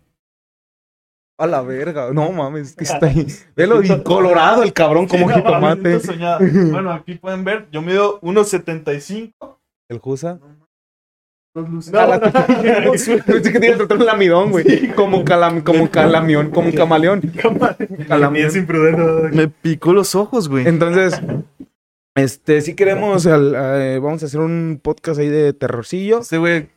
[1.38, 2.12] A la verga.
[2.12, 3.26] No mames, que está ahí.
[3.56, 5.98] Velo y colorado el cabrón como Sí, jitomate.
[6.70, 9.56] Bueno, aquí pueden ver, yo mido 1.75.
[9.88, 10.38] El Jusa.
[11.52, 14.92] No, Pensé que te iba a tratar un lamidón, güey.
[14.94, 17.20] Como, calam, como calamión, como un camaleón.
[18.36, 19.36] Es imprudente.
[19.36, 20.68] Me picó los ojos, güey.
[20.68, 21.20] Entonces,
[22.22, 26.20] este, si queremos, al- eh, vamos a hacer un podcast ahí de terrorcillo.
[26.20, 26.68] Este güey,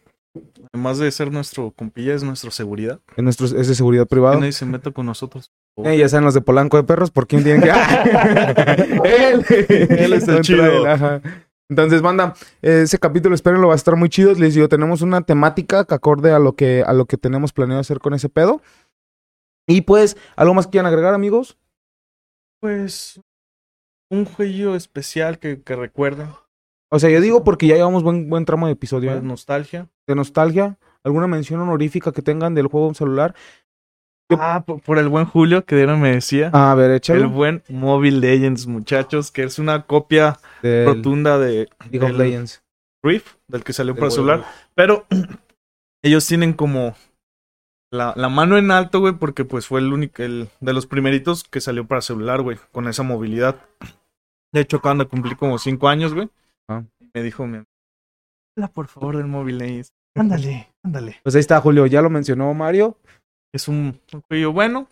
[0.73, 2.99] además de ser nuestro compilla, es nuestra seguridad.
[3.17, 4.37] En nuestro, es de seguridad privada.
[4.37, 5.51] nadie se meta con nosotros.
[5.83, 7.69] Eh, ya saben los de Polanco de perros, ¿por quién tienen que...?
[9.05, 9.45] él,
[9.89, 10.65] Él es el chido.
[10.65, 11.21] él, ajá.
[11.69, 14.33] Entonces, banda, eh, ese capítulo espérenlo, va a estar muy chido.
[14.35, 17.81] Les digo, tenemos una temática que acorde a lo que, a lo que tenemos planeado
[17.81, 18.61] hacer con ese pedo.
[19.67, 21.57] Y pues, ¿algo más que quieran agregar, amigos?
[22.59, 23.19] Pues,
[24.13, 26.27] un jueguillo especial que, que recuerden.
[26.91, 29.13] O sea, yo digo porque ya llevamos buen, buen tramo de episodio ¿eh?
[29.15, 29.87] Pues, nostalgia.
[30.07, 30.77] de nostalgia.
[31.03, 33.35] ¿Alguna mención honorífica que tengan del juego en celular?
[34.29, 36.49] Yo- Ah, por, por el buen Julio, que Diana me decía.
[36.53, 37.29] A ver, el échalo.
[37.29, 42.63] buen Mobile Legends, muchachos, que es una copia Del rotunda de League of Legends.
[43.03, 44.45] Rift, del que salió Del para celular.
[44.75, 45.05] Pero
[46.03, 46.95] ellos tienen como
[47.91, 51.43] la, la mano en alto, güey, porque pues fue el único, el de los primeritos
[51.43, 53.57] que salió para celular, güey, con esa movilidad.
[54.53, 56.29] De hecho, cuando cumplí como cinco años, güey,
[56.69, 56.83] Ah.
[57.13, 57.61] me dijo mi
[58.55, 59.89] Habla por favor del móvil Ace.
[60.15, 61.19] Ándale, ándale.
[61.23, 61.87] Pues ahí está, Julio.
[61.87, 62.97] Ya lo mencionó Mario.
[63.53, 64.87] Es un, un juego bueno.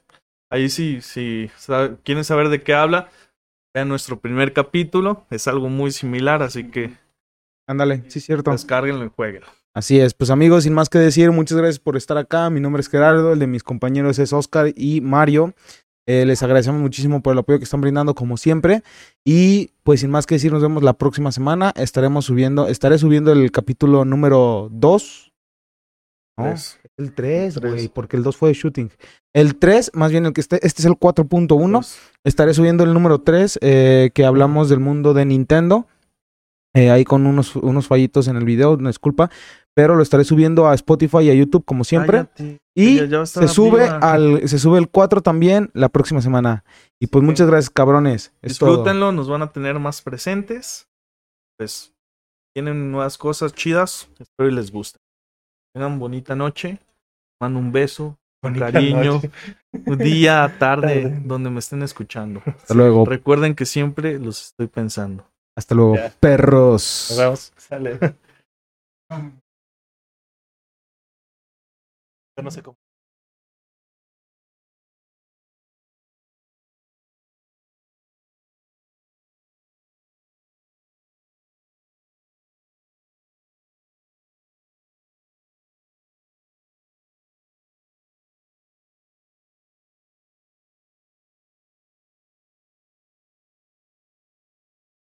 [0.51, 3.09] Ahí sí, si sa- quieren saber de qué habla,
[3.73, 5.25] vean nuestro primer capítulo.
[5.29, 6.91] Es algo muy similar, así que
[7.69, 8.51] Ándale, sí, cierto.
[8.51, 9.47] descárguenlo y jueguenlo.
[9.73, 12.49] Así es, pues amigos, sin más que decir, muchas gracias por estar acá.
[12.49, 15.53] Mi nombre es Gerardo, el de mis compañeros es Oscar y Mario.
[16.11, 18.83] Eh, les agradecemos muchísimo por el apoyo que están brindando como siempre.
[19.23, 21.71] Y pues sin más que decir, nos vemos la próxima semana.
[21.77, 25.31] Estaremos subiendo, estaré subiendo el capítulo número 2.
[26.37, 26.79] No, Tres.
[26.97, 27.71] el 3, Tres.
[27.73, 28.89] güey, porque el 2 fue de shooting.
[29.33, 31.71] El 3, más bien el que esté, este es el 4.1.
[31.71, 35.87] Pues, Estaré subiendo el número 3, eh, que hablamos del mundo de Nintendo.
[36.73, 39.29] Eh, ahí con unos, unos fallitos en el video, una disculpa.
[39.75, 42.25] Pero lo estaré subiendo a Spotify y a YouTube como siempre.
[42.35, 42.57] cállate.
[42.75, 43.97] Y se sube arriba.
[44.11, 46.63] al, se sube el 4 también la próxima semana.
[47.01, 47.25] Y pues Sí.
[47.25, 48.33] muchas gracias, cabrones.
[48.41, 48.69] Es todo.
[48.71, 50.87] Disfrútenlo, nos van a tener más presentes.
[51.57, 51.93] Pues
[52.55, 54.09] tienen nuevas cosas chidas.
[54.19, 54.99] Espero y les guste.
[55.73, 56.79] Tengan bonita noche.
[57.41, 59.31] Mando un beso, un cariño, noche.
[59.85, 61.21] un día, tarde, Tarde.
[61.25, 62.41] donde me estén escuchando.
[62.45, 63.05] Hasta luego.
[63.05, 65.25] Recuerden que siempre los estoy pensando.
[65.57, 66.13] Hasta luego, Ya.
[66.19, 67.07] perros.
[67.09, 67.53] Nos vemos.
[67.57, 67.99] Sale.
[72.37, 72.80] Yo no sé cómo.